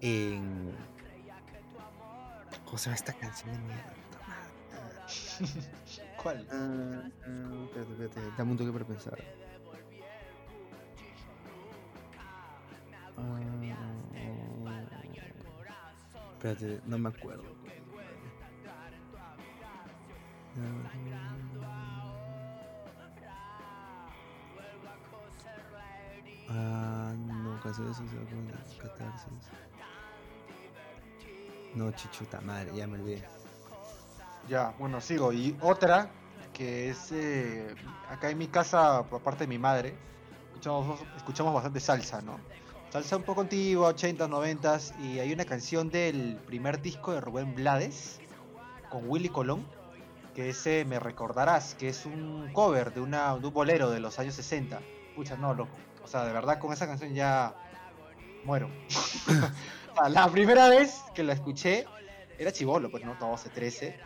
[0.01, 0.71] en
[2.65, 3.93] ¿Cómo se llama esta canción de mierda?
[6.17, 6.47] ¿Cuál?
[6.51, 9.23] Ah, ah, espérate, espérate, dame un toque para pensar.
[13.17, 13.39] Ah,
[16.33, 17.43] espérate, no me acuerdo.
[26.49, 29.49] Ah, no, canciones sociales con catarsis.
[31.73, 33.23] No, chichuta madre, ya me olvidé.
[34.47, 35.33] Ya, bueno, sigo.
[35.33, 36.09] Y otra,
[36.53, 37.75] que es eh,
[38.09, 39.93] acá en mi casa, por parte de mi madre,
[40.49, 42.39] escuchamos, escuchamos bastante salsa, ¿no?
[42.95, 47.53] Salsa un poco antigua, 80s, 90s, y hay una canción del primer disco de Rubén
[47.53, 48.21] Blades,
[48.89, 49.65] con Willy Colón,
[50.33, 53.13] que ese Me Recordarás, que es un cover de, un
[53.51, 54.79] bolero de los años 60.
[55.13, 55.75] Pucha, no, loco.
[56.05, 57.53] O sea, de verdad, con esa canción ya
[58.45, 58.69] muero.
[60.09, 61.85] La primera vez que la escuché,
[62.39, 63.99] era chivolo, pues no, 12, 13.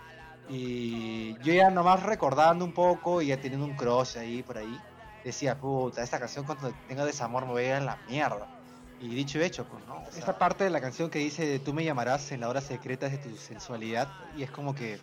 [0.50, 4.82] Y yo ya nomás recordando un poco y ya teniendo un crush ahí por ahí,
[5.24, 8.59] decía, puta, esta canción cuando tenga desamor me voy a ir a la mierda.
[9.02, 10.04] Y dicho y hecho, pues, ¿no?
[10.18, 13.18] Esta parte de la canción que dice, tú me llamarás en la hora secreta de
[13.18, 15.00] tu sensualidad, y es como que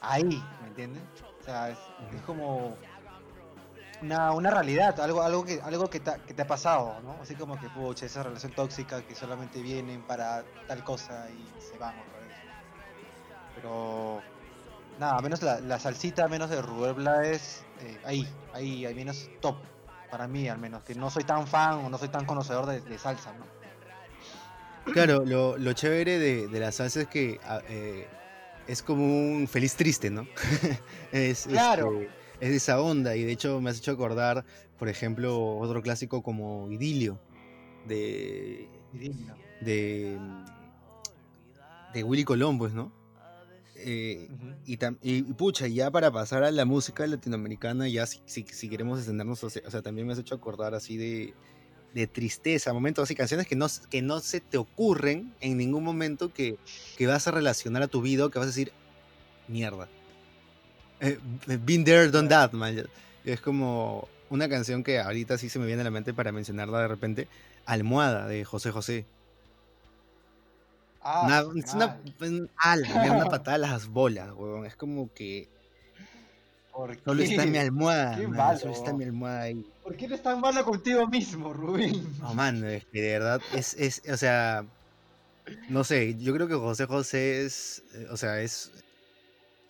[0.00, 1.02] ahí, ¿me entiendes?
[1.40, 1.78] O sea, es,
[2.14, 2.76] es como
[4.02, 7.16] una, una realidad, algo, algo, que, algo que, te, ha- que te ha pasado, ¿no?
[7.22, 11.78] Así como que, pucha, esa relación tóxica que solamente vienen para tal cosa y se
[11.78, 12.34] van otra vez.
[13.54, 14.22] Pero,
[15.00, 19.56] nada, menos la, la salsita, menos de Rubén Blades, eh, ahí, ahí, al menos top,
[20.10, 22.80] para mí al menos, que no soy tan fan o no soy tan conocedor de,
[22.80, 23.46] de salsa, ¿no?
[24.92, 28.08] Claro, lo, lo chévere de, de la salsa es que ah, eh,
[28.66, 30.26] es como un feliz triste, ¿no?
[31.12, 31.92] es, Claro.
[32.00, 34.44] este, es de esa onda y de hecho me has hecho acordar,
[34.78, 37.18] por ejemplo, otro clásico como Idilio
[37.86, 39.34] de, Y digno.
[39.60, 40.18] de,
[41.92, 42.90] de Willy Colón, pues, ¿no?
[43.80, 44.28] Eh,
[44.66, 48.44] y, tam- y, y pucha, ya para pasar a la música latinoamericana, ya si, si,
[48.44, 51.32] si queremos extendernos, o sea, también me has hecho acordar así de,
[51.94, 56.32] de tristeza, momentos así, canciones que no, que no se te ocurren en ningún momento
[56.32, 56.58] que,
[56.96, 58.72] que vas a relacionar a tu vida que vas a decir,
[59.46, 59.88] mierda.
[61.00, 61.18] Eh,
[61.64, 62.84] been there, done that, man.
[63.24, 66.80] Es como una canción que ahorita sí se me viene a la mente para mencionarla
[66.82, 67.28] de repente,
[67.64, 69.06] Almohada de José José.
[71.10, 74.66] Ah, Una, su es una, un- ala, una patada a las bolas, huevón.
[74.66, 75.48] Es como que.
[76.72, 78.58] ¿Por Solo está mi almohada, Qué man, malo.
[78.58, 79.66] Solo está mi almohada ahí.
[79.82, 82.04] ¿Por qué eres tan malo contigo mismo, Rubén?
[82.20, 84.64] No, man, es que de verdad es, es, o sea,
[85.70, 88.70] no sé, yo creo que José José es, eh, o sea, es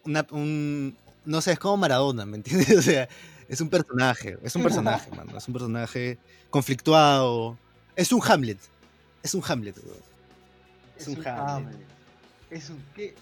[0.05, 2.69] una, un, no sé, es como Maradona, ¿me entiendes?
[2.79, 3.09] O sea,
[3.49, 6.19] es un personaje, es un personaje, mano, es un personaje
[6.51, 7.57] conflictuado,
[7.97, 8.59] es un Hamlet,
[9.23, 10.09] es un Hamlet, weón.
[10.99, 11.79] Es un Hamlet.
[12.51, 13.15] Es un qué,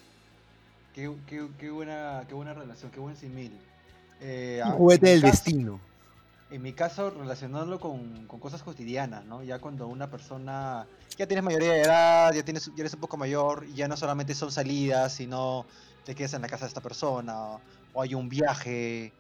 [0.95, 3.53] qué, qué, qué buena qué buena relación, qué buen simil.
[4.21, 5.81] Eh, un juguete del caso- destino.
[6.49, 9.43] En mi caso, relacionarlo con, con cosas cotidianas, ¿no?
[9.43, 10.87] Ya cuando una persona
[11.19, 13.97] ya tienes mayoría de edad, ya tienes ya eres un poco mayor, y ya no
[13.97, 15.67] solamente son salidas, sino
[16.05, 17.59] te quedas en la casa de esta persona,
[17.93, 19.13] o hay un viaje,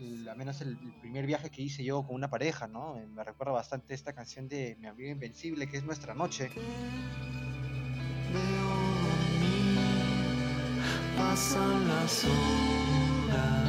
[0.00, 2.98] el- al menos el, el primer viaje que hice yo con una pareja, ¿no?
[3.14, 6.50] Me recuerda bastante esta canción de Mi amigo Invencible, que es Nuestra Noche.
[11.16, 13.66] Pasan las horas.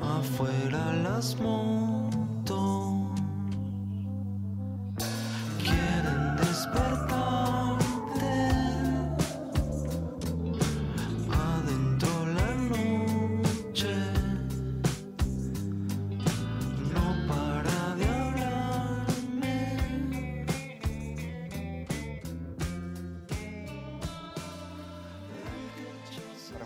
[0.00, 2.91] Afuera las motos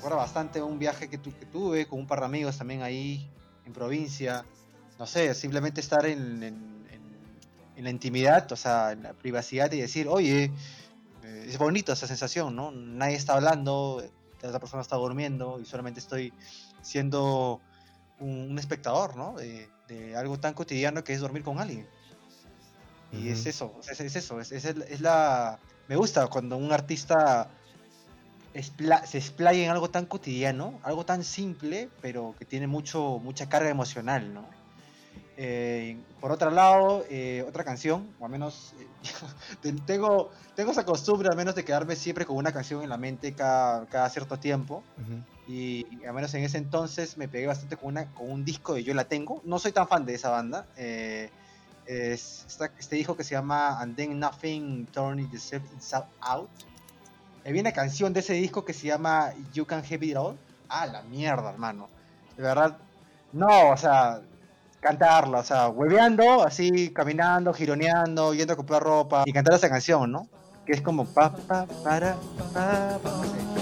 [0.07, 3.29] recuerda bastante un viaje que, tu- que tuve con un par de amigos también ahí
[3.65, 4.45] en provincia.
[5.01, 7.17] No sé, simplemente estar en, en- en-
[7.75, 10.53] en la intimidad, o sea, en la privacidad y decir, oye,
[11.25, 12.71] eh, es bonito esa sensación, ¿no?
[12.71, 14.01] Nadie está hablando,
[14.43, 16.33] la otra persona está durmiendo y solamente estoy
[16.83, 17.61] siendo
[18.21, 19.33] un, un espectador, ¿no?
[19.35, 21.85] De, de algo tan cotidiano que es dormir con alguien.
[23.11, 23.49] Y es Ujú.
[23.49, 25.59] eso, es, es eso, es, es es la...
[25.89, 27.51] Me gusta cuando un artista
[28.63, 33.69] se explaya en algo tan cotidiano, algo tan simple, pero que tiene mucho, mucha carga
[33.71, 34.49] emocional, ¿no?
[35.39, 38.89] Eh, por otro lado, eh, otra canción, o al menos eh,
[39.61, 42.97] te- tengo, tengo esa costumbre al menos de quedarme siempre con una canción en la
[42.97, 44.83] mente cada, cada cierto tiempo.
[44.97, 45.21] Ujú.
[45.49, 48.75] Y, y al menos en ese entonces me pegué bastante con, una, con un disco
[48.75, 49.43] de Yo La Tengo.
[49.45, 50.67] No soy tan fan de esa banda.
[50.77, 56.51] es esta- este disco que se llama And Then Nothing Turned Itself Inside Out.
[57.47, 60.37] Había una canción de ese disco que se llama You Can Have It All.
[60.69, 61.89] Ah, la mierda, hermano.
[62.37, 62.77] De verdad.
[63.33, 64.21] No, o sea,
[64.81, 70.11] cantarla, o sea, hueveando, así, caminando, gironeando, yendo a comprar ropa y cantar esa canción,
[70.11, 70.29] ¿no?
[70.65, 72.17] Que es como pa, pa, para,
[72.53, 73.56] pa, pa.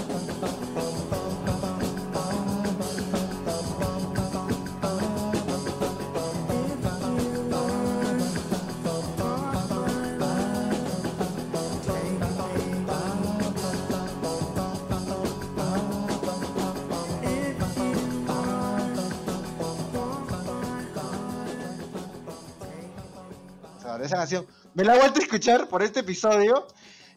[24.05, 24.45] Esa canción.
[24.73, 26.67] Me la he vuelto a escuchar por este episodio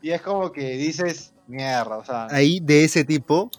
[0.02, 2.26] y es como que dices, mierda, o sea.
[2.30, 3.50] Ahí de ese tipo,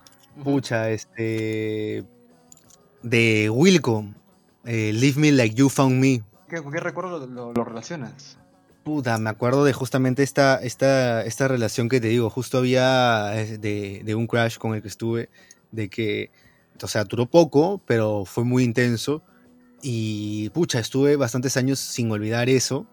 [0.44, 2.06] pucha, este,
[3.04, 4.06] de Wilco,
[4.66, 6.22] eh, Leave Me Like You Found Me.
[6.50, 8.38] ¿Qué- ¿Con qué recuerdo lo, lo- lo relacionas?
[8.84, 12.30] Puta, me acuerdo de justamente esta, esta, esta relación que te digo.
[12.30, 15.30] Justo había eh, de, de un crash con el que estuve,
[15.72, 16.32] de que,
[16.82, 19.22] o sea, duró poco, pero fue muy intenso.
[19.82, 22.88] Y pucha, estuve bastantes años sin olvidar eso.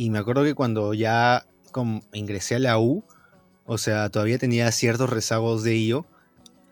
[0.00, 3.04] Y me acuerdo que cuando ya como ingresé a la U,
[3.66, 6.06] o sea, todavía tenía ciertos rezagos de ello.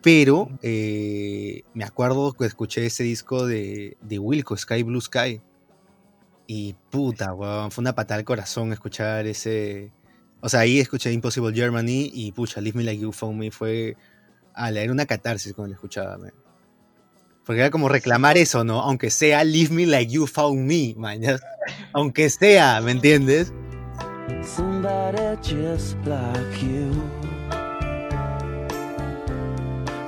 [0.01, 5.43] Pero eh, me acuerdo que escuché ese disco de, de Wilco, Sky Blue Sky.
[6.47, 9.91] Y puta, weón, fue una patada al corazón escuchar ese.
[10.41, 13.95] O sea, ahí escuché Impossible Germany y pucha, Leave Me Like You Found Me fue.
[14.55, 16.33] Ala, era una catarsis cuando lo escuchaba, man.
[17.49, 18.79] Porque era como reclamar eso, ¿no?
[18.79, 21.19] Aunque sea Leave Me Like You Found Me, man.
[21.93, 23.51] Aunque sea, ¿me entiendes?
[24.43, 26.91] Somebody just like you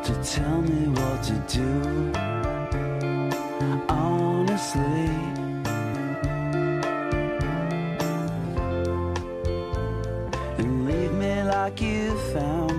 [0.03, 2.11] to tell me what to do.
[3.89, 5.09] Honestly,
[10.59, 12.70] and leave me like you found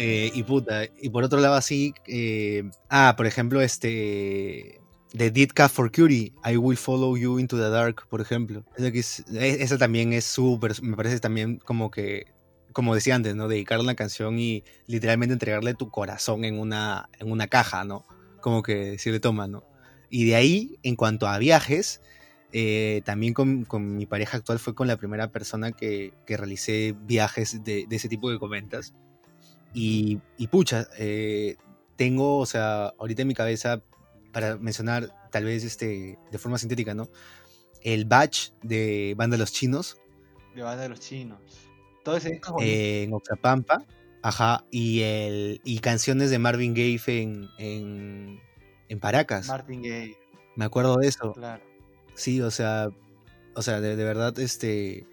[0.00, 4.80] Eh, y puta, y por otro lado así, eh, ah, por ejemplo, este,
[5.12, 8.64] de Did Cat for Cutie, I Will Follow You Into the Dark, por ejemplo.
[9.34, 12.26] E- esa también es súper, me parece también como que,
[12.72, 13.48] como decía antes, ¿no?
[13.48, 18.06] Dedicarle una canción y literalmente entregarle tu corazón en una, en una caja, ¿no?
[18.40, 19.64] Como que si le toma, ¿no?
[20.10, 22.00] Y de ahí, en cuanto a viajes,
[22.52, 26.94] Eh, también con, con mi pareja actual fue con la primera persona que, que realicé
[26.98, 28.94] viajes de, de ese tipo que comentas.
[29.74, 31.56] Y, y pucha, eh,
[31.96, 33.82] tengo, o sea, ahorita en mi cabeza,
[34.32, 37.08] para mencionar tal vez este, de forma sintética, ¿no?
[37.82, 40.00] El batch de Banda Los Chinos
[40.54, 41.38] De banda de los chinos.
[42.04, 43.84] Todo ese disco eh, en Oxapampa,
[44.22, 48.40] ajá, y, el, y canciones de Marvin Gaye en, en,
[48.88, 49.46] en Paracas.
[49.46, 50.16] Martin Gaye,
[50.56, 51.32] Me acuerdo de eso.
[51.32, 51.62] claro.
[52.14, 52.88] Sí, o sea,
[53.54, 55.06] o sea, de, de verdad, este,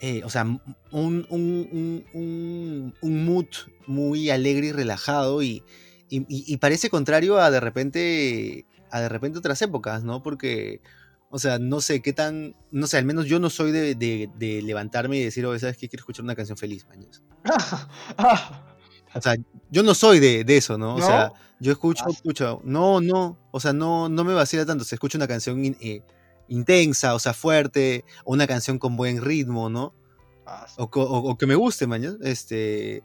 [0.00, 3.46] eh, o sea, un, un, un, un, mood
[3.86, 5.62] muy alegre y relajado y,
[6.08, 10.22] y, parece contrario a de repente, a de repente otras épocas, ¿no?
[10.22, 10.80] Porque,
[11.30, 14.30] o sea, no sé qué tan, no sé, al menos yo no soy de, de-
[14.38, 15.88] de levantarme y decir, oye, ¿sabes qué?
[15.88, 17.22] Quiero escuchar una canción feliz, mañas.
[19.14, 19.36] O sea,
[19.70, 20.94] yo no soy de, de eso, ¿no?
[20.96, 21.06] O ¿No?
[21.06, 22.10] sea, yo escucho, Ah.
[22.10, 24.84] escucho, no, no, o sea, no, no me vacila tanto.
[24.84, 26.02] Se escucha una canción eh,
[26.48, 29.94] intensa, o sea, fuerte, o una canción con buen ritmo, ¿no?
[30.78, 32.16] O, co- o- o que me guste, mañana.
[32.22, 33.02] Este,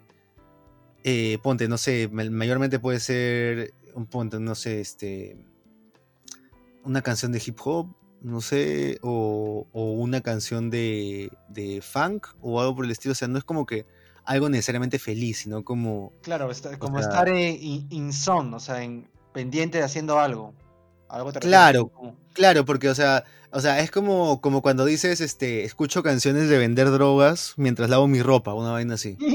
[1.03, 5.37] eh, ponte, no sé, ma- mayormente puede ser, un ponte, no sé, este,
[6.83, 7.87] una canción de hip hop,
[8.21, 13.11] no sé, o, o una canción de, de funk o algo por el estilo.
[13.11, 13.85] O sea, no es como que
[14.25, 18.59] algo necesariamente feliz, sino como Claro, está- como sea- estar en, in, in zone, o
[18.61, 20.53] sea, en pendiente de haciendo algo.
[21.13, 21.91] Algo te refieres Claro.
[22.33, 26.57] Claro, porque, o sea, o sea, es como, como cuando dices, este, escucho canciones de
[26.57, 29.17] vender drogas mientras lavo mi ropa, una vaina así.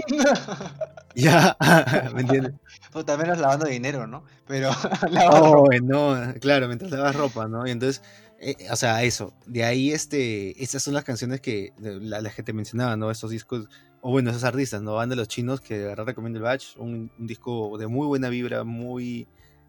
[1.15, 1.57] Ya,
[2.15, 2.53] ¿me entiendes?
[2.93, 4.25] Puta, menos lavando dinero, ¿no?
[4.47, 4.71] Pero
[5.33, 5.77] Oh, ropa.
[5.83, 7.67] no, claro, mientras lavas ropa, ¿no?
[7.67, 8.03] Y entonces,
[8.39, 12.53] eh, o sea, eso, de ahí, este, estas son las canciones que, la, que te
[12.53, 13.11] mencionaba, ¿no?
[13.11, 13.69] Estos discos,
[14.01, 14.95] o bueno, esos artistas, ¿no?
[14.95, 18.07] Van de los chinos, que de verdad recomiendo el Batch, un, un disco de muy
[18.07, 19.27] buena vibra, muy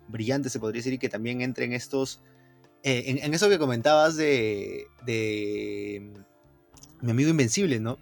[0.09, 2.21] brillante, se podría decir, y que también entre en estos,
[2.83, 6.11] eh, en, en eso que comentabas de, de
[7.01, 7.97] mm, mi amigo Invencible, ¿no?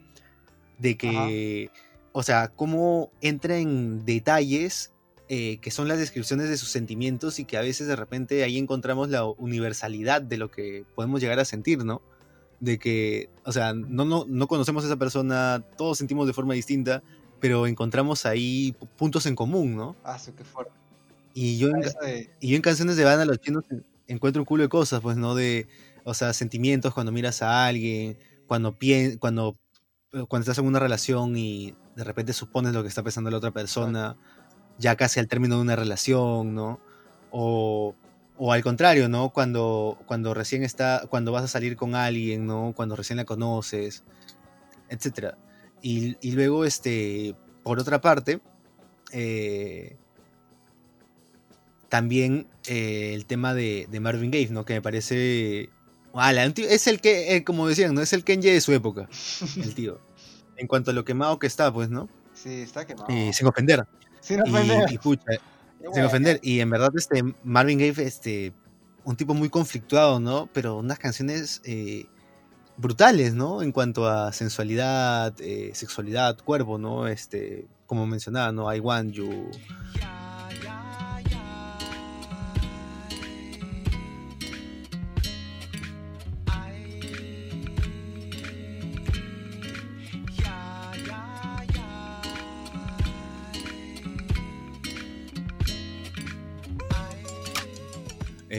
[0.80, 1.70] De que,
[2.12, 4.94] o sea, cómo entra en detalles
[5.30, 8.58] eh, que son las descripciones de sus sentimientos y que a veces de repente ahí
[8.58, 12.02] encontramos la universalidad de lo que podemos llegar a sentir, ¿no?
[12.60, 16.54] De que, o sea, no, no, no conocemos a esa persona, todos sentimos de forma
[16.54, 17.04] distinta,
[17.40, 19.96] pero encontramos ahí pu- puntos en común, ¿no?
[20.04, 20.72] Ah, su, qué fuerte.
[21.40, 24.42] Y yo en, Eso de- y yo en canciones de banda los chinos en- encuentro
[24.42, 25.36] un culo de cosas, pues, ¿no?
[25.36, 25.68] De,
[26.04, 28.18] o sea, sentimientos cuando miras a alguien,
[28.48, 29.56] cuando pien cuando,
[30.14, 33.38] eh, cuando estás en una relación y de repente supones lo que está pensando la
[33.38, 34.18] otra persona,
[34.80, 36.80] ya casi al término de una relación, ¿no?
[37.32, 37.96] O,
[38.38, 39.30] o al contrario, ¿no?
[39.32, 42.74] Cuando, cuando recién está, cuando vas a salir con alguien, ¿no?
[42.76, 44.04] Cuando recién la conoces,
[44.90, 45.38] etcétera.
[45.82, 48.42] Y, y luego, este, por otra parte,
[49.12, 49.98] eh,
[51.90, 54.66] también eh, el tema de, de Marvin Gaye, ¿no?
[54.66, 55.70] Que me parece...
[56.14, 58.02] ala, es el que, eh, como decían, ¿no?
[58.02, 59.10] Es el Kenji de su época,
[59.58, 60.00] el tío.
[60.60, 62.10] En cuanto a lo quemado que está, pues, ¿no?
[62.34, 63.14] Sí, está quemado.
[63.14, 63.86] Y sin ofender.
[64.22, 64.90] Sin ofender.
[64.90, 65.34] Y, y pucha,
[65.80, 66.08] sin bueno.
[66.08, 66.40] ofender.
[66.42, 68.54] Y en verdad, este Marvin Gaye, este,
[69.04, 70.50] un tipo muy conflictuado, ¿no?
[70.54, 72.08] Pero unas canciones eh,
[72.76, 73.62] brutales, ¿no?
[73.62, 77.08] En cuanto a sensualidad, eh, sexualidad, cuerpo, ¿no?
[77.08, 78.74] Este, como mencionaba, ¿no?
[78.74, 79.52] I want you.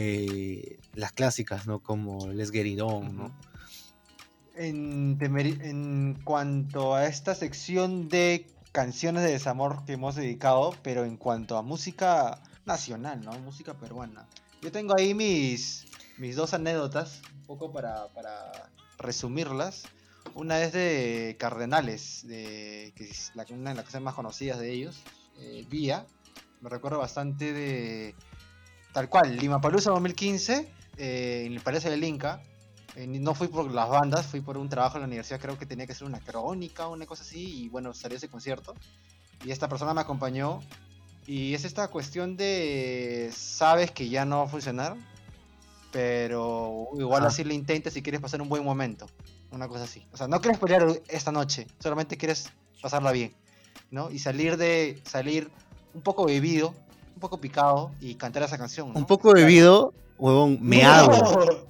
[0.01, 1.79] Eh, las clásicas, ¿no?
[1.79, 3.31] Como Les On, ¿no?
[4.55, 11.17] En, en cuanto a esta sección de canciones de desamor que hemos dedicado, pero en
[11.17, 13.37] cuanto a música nacional, ¿no?
[13.39, 14.27] Música peruana.
[14.61, 15.85] Yo tengo ahí mis,
[16.17, 19.83] mis dos anécdotas, un poco para, para resumirlas.
[20.35, 24.71] Una es de Cardenales, de, que es la, una de las canciones más conocidas de
[24.71, 25.01] ellos,
[25.39, 26.05] eh, Vía.
[26.61, 28.15] Me recuerdo bastante de,
[28.99, 32.43] tal cual, Lima Palusa 2015, eh, en el Palacio del Inca.
[32.97, 35.65] Eh, no fui por las bandas, fui por un trabajo en la universidad, creo que
[35.65, 38.73] tenía que ser una crónica o una cosa así, y bueno, salió ese concierto.
[39.45, 40.59] Y esta persona me acompañó.
[41.25, 44.97] Y es esta cuestión de, sabes que ya no va a funcionar,
[45.93, 49.07] pero igual así lo intentas si quieres pasar un buen momento.
[49.51, 50.05] Una cosa así.
[50.11, 53.33] O sea, no quieres pelear esta noche, solamente quieres pasarla bien,
[53.91, 54.11] ¿no?
[54.11, 55.49] Y salir de, salir
[55.93, 56.75] un poco bebido,
[57.19, 58.93] un poco picado y cantar esa canción.
[58.93, 58.97] ¿no?
[58.97, 61.67] Un poco bebido, huevón, meado.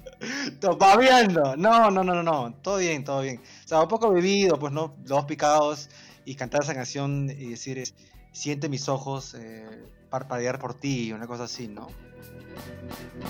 [0.62, 1.56] No, babeando.
[1.56, 2.52] No, no, no, no, no.
[2.60, 3.40] Todo bien, todo bien.
[3.64, 5.88] O sea, un poco bebido, pues no, los dos picados
[6.26, 7.94] y cantar esa canción y decir, es-
[8.30, 9.66] siente mis ojos eh,
[10.10, 11.88] parpadear por ti, una cosa así, ¿no?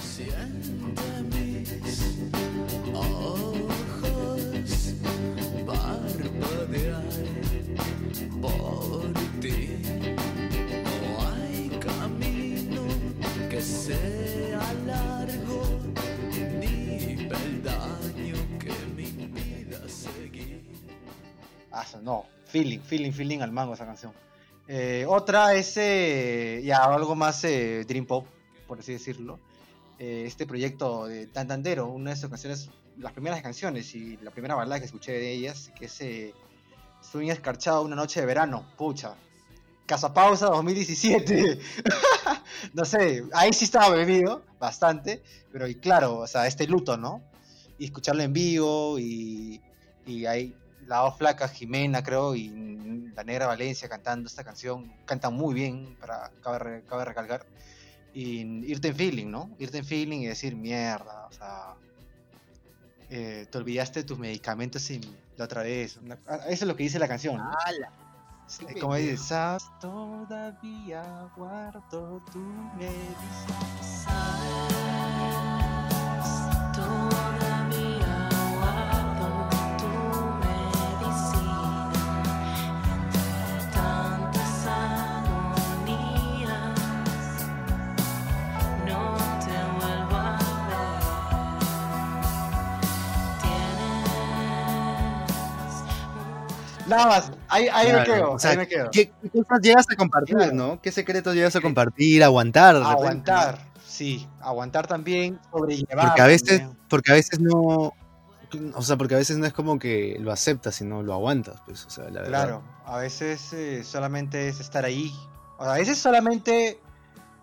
[0.03, 0.69] Siente
[1.31, 3.50] mis ojos
[13.91, 15.63] sea largo,
[16.61, 20.63] ni peldaño que me impida seguir.
[21.73, 24.13] Ah, no, feeling, feeling, feeling al mango esa canción.
[24.69, 28.27] Eh, otra es eh, ya algo más eh, Dream Pop,
[28.69, 29.41] por así decirlo.
[29.99, 34.55] Eh, este proyecto de Tantandero, una de sus canciones, las primeras canciones y la primera
[34.55, 36.35] balada que escuché de ellas, que es eh,
[37.01, 39.17] Sueño Escarchado una noche de verano, pucha.
[39.91, 41.59] Casa Pausa 2017.
[42.75, 45.21] no sé, ahí sí estaba bebido, bastante,
[45.51, 47.21] pero y claro, o sea, este luto, ¿no?
[47.77, 49.61] Y escucharlo en vivo y,
[50.07, 50.55] y ahí
[50.87, 52.51] la dos flaca Jimena, creo, y
[53.17, 57.45] la negra Valencia cantando esta canción, cantan muy bien, para cabe, cabe recalcar.
[58.15, 59.51] Y irte en feeling, ¿no?
[59.59, 61.75] Irte en feeling y decir, mierda, o sea,
[63.11, 65.01] eh, te olvidaste de tus medicamentos y
[65.37, 65.99] la otra vez.
[66.29, 67.41] Ah, eso es lo que dice la canción.
[68.51, 71.05] Sí, Como dice, "Sabes, todavía
[71.37, 72.41] guardo tu
[72.77, 74.11] medicina.
[96.91, 98.91] Todavía ahí, ahí me quedo, o sea, ahí me quedo.
[98.91, 100.53] ¿Qué, qué cosas llegas a compartir, Claro.
[100.55, 100.81] no?
[100.81, 102.23] ¿Qué secretos llegas a compartir?
[102.25, 102.75] Aguantar.
[102.75, 102.99] de repente, ¿no?
[102.99, 106.07] Aguantar, sí, aguantar también, sobrellevar.
[106.09, 106.79] Porque a veces, también.
[106.89, 107.93] porque a veces no.
[108.75, 111.85] O sea, porque a veces no es como que lo aceptas, sino lo aguantas, pues.
[111.87, 112.29] O sea, la verdad.
[112.29, 115.13] Claro, a veces eh, solamente es estar ahí.
[115.59, 116.81] O sea, a veces solamente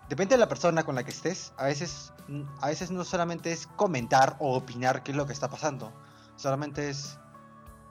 [0.09, 1.53] depende de la persona con la que estés.
[1.55, 2.11] A veces,
[2.59, 5.93] a veces no solamente es comentar o opinar qué es lo que está pasando.
[6.35, 7.17] Solamente es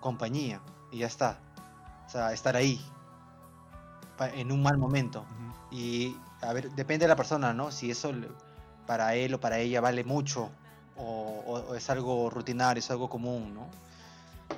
[0.01, 0.61] compañía
[0.93, 1.41] y ya está.
[2.07, 2.81] O sea, estar ahí
[4.35, 5.25] en un mal momento.
[5.71, 7.71] Y a ver, depende de la persona, ¿no?
[7.71, 8.13] Si eso
[8.87, 10.51] para él o para ella vale mucho
[10.97, 13.69] o, o- o es algo rutinario, es algo común, ¿no?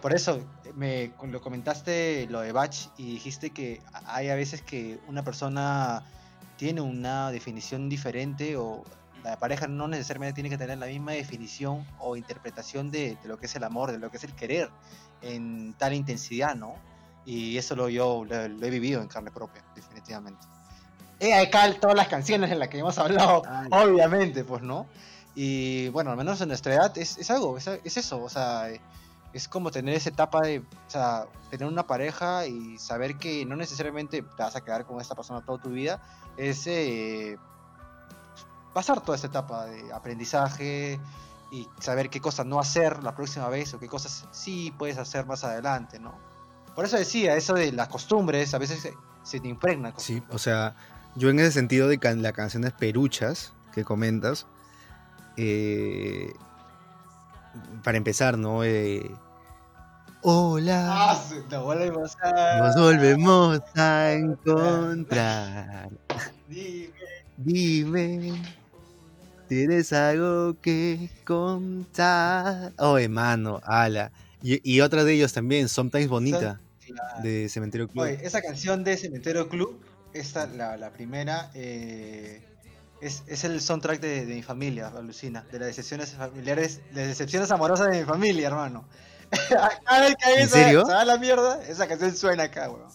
[0.03, 0.41] Por eso
[0.75, 6.03] me lo comentaste lo de Bach y dijiste que hay a veces que una persona
[6.57, 8.85] tiene una definición diferente o
[9.25, 13.39] la pareja no necesariamente tiene que tener la misma definición o interpretación de, de lo
[13.39, 14.71] que es el amor, de lo que es el querer
[15.23, 16.75] en tal intensidad, ¿no?
[17.29, 20.41] Y eso lo yo lo, lo he vivido en carne propia, definitivamente.
[21.21, 24.87] He acá todas las canciones en las que hemos hablado, obviamente, pues, ¿no?
[25.35, 28.71] Y bueno, al menos en nuestra edad es, es algo, es, es eso, o sea,
[29.35, 33.57] es como tener esa etapa de, o sea, tener una pareja y saber que no
[33.57, 36.01] necesariamente te vas a quedar con esta persona toda tu vida,
[36.39, 37.37] es eh,
[38.73, 40.99] pasar toda esa etapa de aprendizaje
[41.53, 45.27] y saber qué cosas no hacer la próxima vez o qué cosas sí puedes hacer
[45.27, 46.38] más adelante, ¿no?
[46.79, 49.93] Por eso decía, eso de las costumbres, a veces se, se te impregna.
[49.97, 50.77] Sí, o sea,
[51.17, 54.47] yo en ese sentido de can- las canciones peruchas que comentas,
[55.37, 56.33] eh,
[57.83, 58.63] para empezar, ¿no?
[58.63, 59.11] Eh,
[60.23, 61.21] Hola, Ah,
[61.51, 62.59] nos volvemos a...
[62.61, 65.91] nos volvemos a encontrar.
[66.49, 66.93] Dime.
[67.39, 68.41] Dime,
[69.49, 72.73] ¿tienes algo que contar?
[72.79, 74.13] Oh, hermano, ala.
[74.45, 76.61] Y, y otra de ellos también, Sometimes Bonita,
[77.23, 78.05] De Cementerio Club.
[78.05, 79.81] Oye, esa canción de Cementerio Club,
[80.13, 82.43] esta, la, la primera, eh,
[83.01, 87.09] es, es el soundtrack de, de mi familia, alucina, de las decepciones familiares, de las
[87.09, 88.89] decepciones amorosas de mi familia, hermano.
[89.85, 90.87] Cada vez que hay ¿En esa- serio?
[90.87, 92.89] se va a la mierda, esa canción suena acá, weón.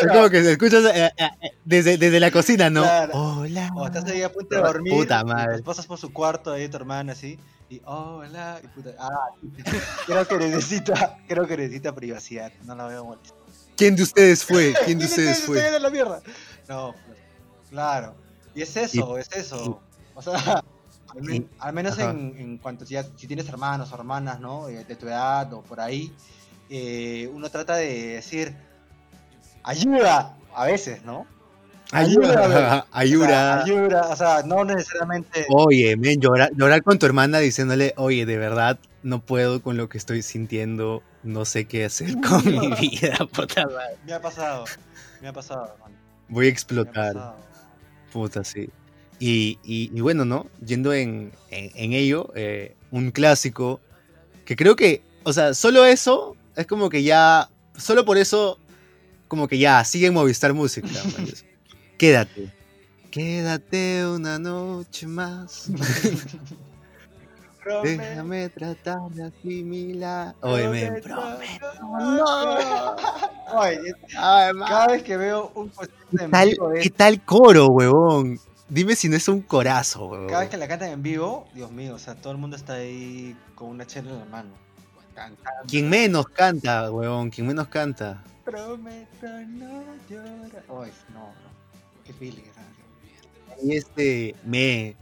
[0.00, 2.82] Es como que se escucha eh, eh, eh, desde, desde la cocina, ¿no?
[2.82, 3.12] Claro.
[3.14, 3.70] Hola.
[3.74, 5.62] O estás ahí a punto de dormir, Puta y madre.
[5.62, 9.10] pasas por su cuarto ahí tu hermana así, y hola, y puta, ah,
[10.06, 13.36] creo que necesita, creo que necesita privacidad, no la veo molestar.
[13.76, 14.72] ¿Quién de ustedes fue?
[14.84, 15.76] ¿Quién de ¿Quién ustedes fue?
[15.76, 16.22] en la mierda?
[16.68, 16.94] No,
[17.70, 18.14] claro.
[18.54, 19.80] Y es eso, es eso.
[20.14, 20.34] O sea,
[21.14, 24.68] al, men- y- al menos en, en cuanto ya, si tienes hermanos o hermanas, ¿no?
[24.68, 26.12] Eh, de tu edad o por ahí,
[26.68, 28.54] eh, uno trata de decir,
[29.62, 31.26] ayuda, a veces, ¿no?
[31.92, 33.62] Ayuda, ayuda.
[33.64, 35.46] ayuda, o sea, no necesariamente...
[35.48, 39.88] Oye, men, llorar, llorar con tu hermana diciéndole, oye, de verdad, no puedo con lo
[39.88, 43.96] que estoy sintiendo, no sé qué hacer con mi vida, puta madre.
[44.06, 44.64] Me ha pasado,
[45.20, 45.96] me ha pasado, hermano.
[46.28, 47.34] Voy a explotar,
[48.12, 48.70] puta, sí.
[49.18, 50.46] Y, y- y bueno, ¿no?
[50.64, 53.80] Yendo en, en- en ello, eh, un clásico
[54.44, 58.59] que creo que, o sea, solo eso es como que ya, solo por eso
[59.30, 60.88] como que ya, sigue en Movistar Música.
[61.96, 62.52] Quédate.
[63.12, 65.70] Quédate una noche más.
[67.84, 70.34] Déjame tratar de asimilar.
[70.40, 71.66] Oye, men, prometo.
[73.54, 74.68] Oye, Ay, man.
[74.68, 78.40] cada vez que veo un ¿Qué tal, vivo qué tal coro, huevón?
[78.68, 80.26] Dime si no es un corazo, huevón.
[80.26, 82.74] Cada vez que la cantan en vivo, Dios mío, o sea, todo el mundo está
[82.74, 84.50] ahí con una chela en la mano.
[85.14, 85.68] Cantando.
[85.68, 88.24] Quien menos canta, huevón, quien menos canta.
[88.50, 90.64] Prometo no llorar.
[90.68, 91.50] Ay, no, no.
[92.04, 92.42] Esa canción.
[93.62, 94.96] Y este, me.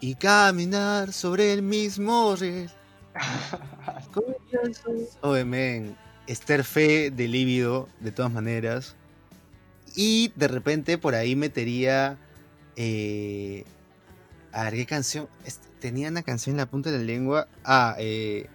[0.00, 2.70] Y caminar sobre el mismo riel.
[5.20, 5.94] Oye, men.
[6.26, 8.96] Esther Fe de Líbido, de todas maneras.
[9.94, 12.16] Y de repente por ahí metería.
[12.76, 13.64] eh,
[14.52, 15.28] a ver, ¿qué canción?
[15.80, 17.48] Tenía una canción en la punta de la lengua.
[17.64, 18.46] Ah, eh,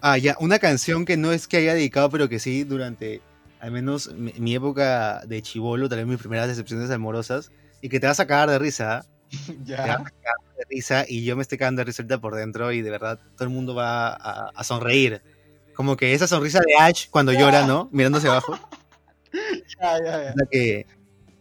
[0.00, 3.20] ah, ya, una canción que no es que haya dedicado, pero que sí durante
[3.60, 7.50] al menos mi, mi época de chivolo, tal vez mis primeras decepciones amorosas,
[7.80, 8.98] y que te vas a cagar de risa.
[8.98, 9.06] ¿ah?
[9.64, 9.94] Te vas ya.
[9.94, 12.82] a cagar de risa y yo me estoy cagando de risa ahorita por dentro y
[12.82, 15.22] de verdad todo el mundo va a, a sonreír.
[15.74, 17.88] Como que esa sonrisa de Ash cuando llora, ¿no?
[17.92, 18.58] Mirándose abajo.
[19.80, 20.34] Ya, ya, ya.
[20.50, 20.86] Que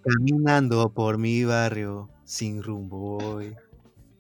[0.04, 3.56] caminando por mi barrio sin rumbo voy.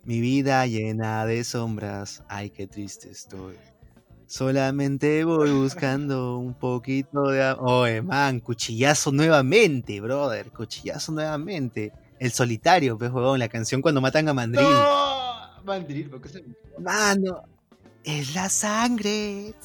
[0.04, 3.56] Mi vida llena de sombras, ay qué triste estoy.
[4.30, 7.52] Solamente voy buscando un poquito de...
[7.60, 10.52] Oye, man, cuchillazo nuevamente, brother.
[10.52, 11.92] Cuchillazo nuevamente.
[12.20, 14.64] El solitario, pues, huevón, la canción cuando matan a Mandril.
[14.70, 16.44] No, Mandril, ¿por qué se-
[16.78, 17.42] Mano,
[18.04, 19.56] es la sangre.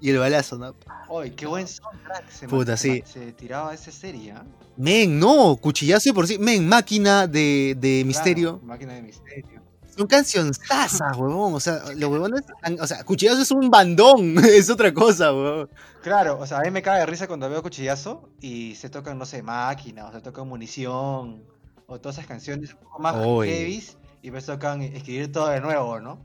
[0.00, 0.74] Y el balazo, ¿no?
[1.08, 2.28] Oye, qué buen soundtrack.
[2.30, 3.04] Se, Puta, sí.
[3.06, 4.44] se tiraba esa serie, ¿ah?
[4.76, 6.40] Men, no, cuchillazo por sí.
[6.40, 8.60] Men, máquina de, de misterio.
[8.64, 9.62] Máquina de misterio.
[9.96, 11.54] Son cancionzasas, huevón.
[11.54, 12.42] O sea, los huevones.
[12.80, 14.34] O sea, cuchillazo es un bandón.
[14.44, 15.68] Es otra cosa, huevón.
[16.02, 19.18] Claro, o sea, a mí me cae de risa cuando veo Cuchillazo y se tocan,
[19.18, 21.42] no sé, máquina, o se tocan munición,
[21.86, 23.14] o todas esas canciones un poco más
[23.48, 26.18] heavies, y me tocan escribir todo de nuevo, ¿no?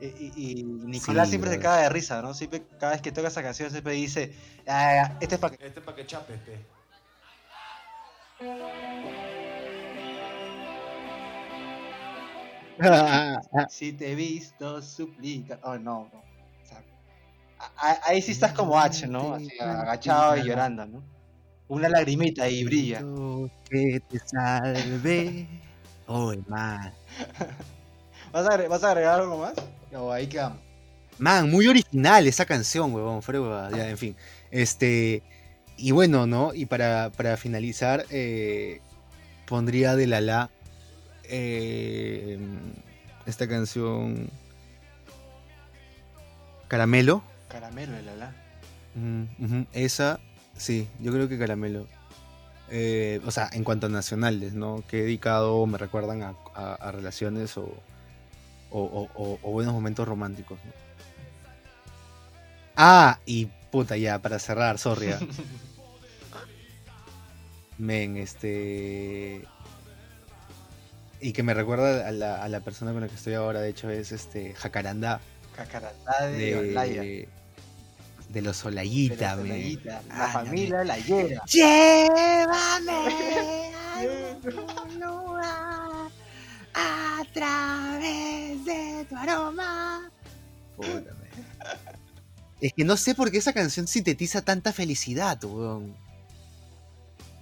[0.00, 2.32] Y, y- y Nicolás Sí, siempre se caga de risa, ¿no?
[2.34, 4.34] Siempre, cada vez que toca esa canción, siempre dice,
[4.66, 5.66] "Ah, este es para que...
[5.66, 6.66] Este pa' que chape, pe.
[13.70, 15.58] Si te he visto, suplica.
[15.62, 16.18] Oh, no, no.
[16.18, 16.82] O sea,
[18.04, 19.34] ahí sí estás como H, ¿no?
[19.34, 21.02] Así, agachado y llorando, ¿no?
[21.68, 23.00] Una lagrimita y brilla.
[23.70, 25.48] Que te salve.
[26.06, 26.92] Oye, man.
[28.32, 29.54] ¿Vas a, agre- ¿Vas a agregar algo más?
[29.94, 30.58] O ahí quedamos.
[31.18, 33.20] Man, muy original esa canción, huevón.
[33.70, 34.16] Ya, en fin.
[34.50, 35.22] Este.
[35.76, 36.54] Y bueno, ¿no?
[36.54, 38.80] Y para, para finalizar, eh,
[39.46, 40.50] pondría de Lala
[41.28, 42.38] eh,
[43.26, 44.30] esta canción.
[46.68, 47.22] Caramelo.
[47.48, 48.34] Caramelo, la la.
[48.96, 50.18] Ujú, ujú, Esa,
[50.56, 51.86] sí, yo creo que Caramelo.
[52.70, 54.82] Eh, o sea, en cuanto a nacionales, ¿no?
[54.88, 57.62] Que he dedicado, me recuerdan a, a- a relaciones o,
[58.70, 60.72] o- o- o- o buenos momentos románticos, ¿no?
[62.76, 65.10] Ah, y puta, ya, para cerrar, sorry.
[67.78, 69.44] Men, este.
[71.20, 73.70] Y que me recuerda a la, a la persona con la que estoy ahora, de
[73.70, 75.20] hecho, es este Jacarandá
[75.56, 77.00] Cacaratá de Olaya.
[77.02, 77.28] de,
[78.28, 79.36] de los de Olayita.
[79.36, 81.42] Olayitas, Ah, La la familia la hiera.
[81.46, 82.92] Llévame
[83.96, 84.04] a
[84.98, 86.10] lugar
[86.74, 90.10] a través de tu aroma.
[90.78, 91.06] Man.
[92.60, 95.96] Es que no sé por qué esa canción sintetiza tanta felicidad, weón.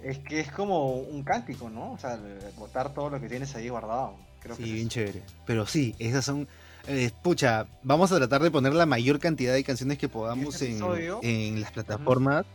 [0.05, 1.93] Es que es como un cántico, ¿no?
[1.93, 2.19] O sea,
[2.57, 4.13] botar todo lo que tienes ahí guardado.
[4.39, 5.23] Creo Sí, que bien chévere.
[5.47, 6.47] Pero sí, esas son.
[6.87, 10.77] eh, pucha, vamos a tratar de poner la mayor cantidad de canciones que podamos este
[10.77, 12.45] en, en las plataformas.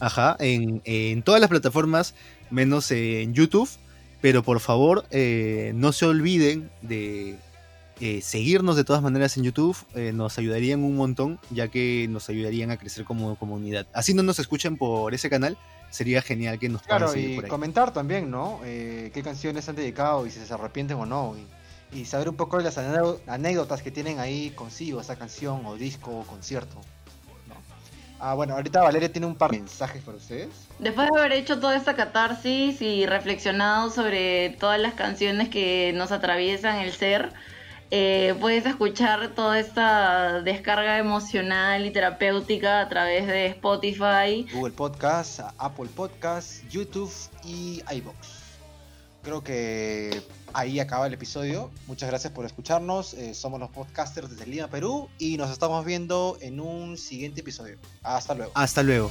[0.00, 2.14] Ajá, en, en todas las plataformas,
[2.50, 3.68] menos en YouTube.
[4.20, 7.36] Pero por favor, eh, no se olviden de
[8.00, 9.76] eh, seguirnos de todas maneras en YouTube.
[9.94, 13.86] eh, nos ayudarían un montón, ya que nos ayudarían a crecer como comunidad.
[13.94, 15.56] Así no nos escuchen por ese canal,
[15.90, 17.50] sería genial que nos Claro, y por ahí.
[17.50, 18.60] comentar también, ¿no?
[18.64, 21.34] Eh, qué canciones han dedicado y si se arrepienten o no.
[21.92, 25.64] Y, y saber un poco de las anécdo- anécdotas que tienen ahí consigo, esa canción
[25.64, 26.76] o disco o concierto.
[27.46, 27.54] ¿no?
[28.20, 30.48] Ah, bueno, ahorita Valeria tiene un par de mensajes para ustedes.
[30.78, 36.12] Después de haber hecho toda esta catarsis y reflexionado sobre todas las canciones que nos
[36.12, 37.32] atraviesan el ser,
[37.90, 44.46] eh, puedes escuchar toda esta descarga emocional y terapéutica a través de Spotify.
[44.52, 47.12] Google Podcast, Apple Podcast, YouTube
[47.44, 48.38] y iBox.
[49.22, 51.70] Creo que ahí acaba el episodio.
[51.86, 53.14] Muchas gracias por escucharnos.
[53.14, 57.78] Eh, somos los podcasters desde Lima, Perú y nos estamos viendo en un siguiente episodio.
[58.02, 58.52] Hasta luego.
[58.54, 59.10] Hasta luego.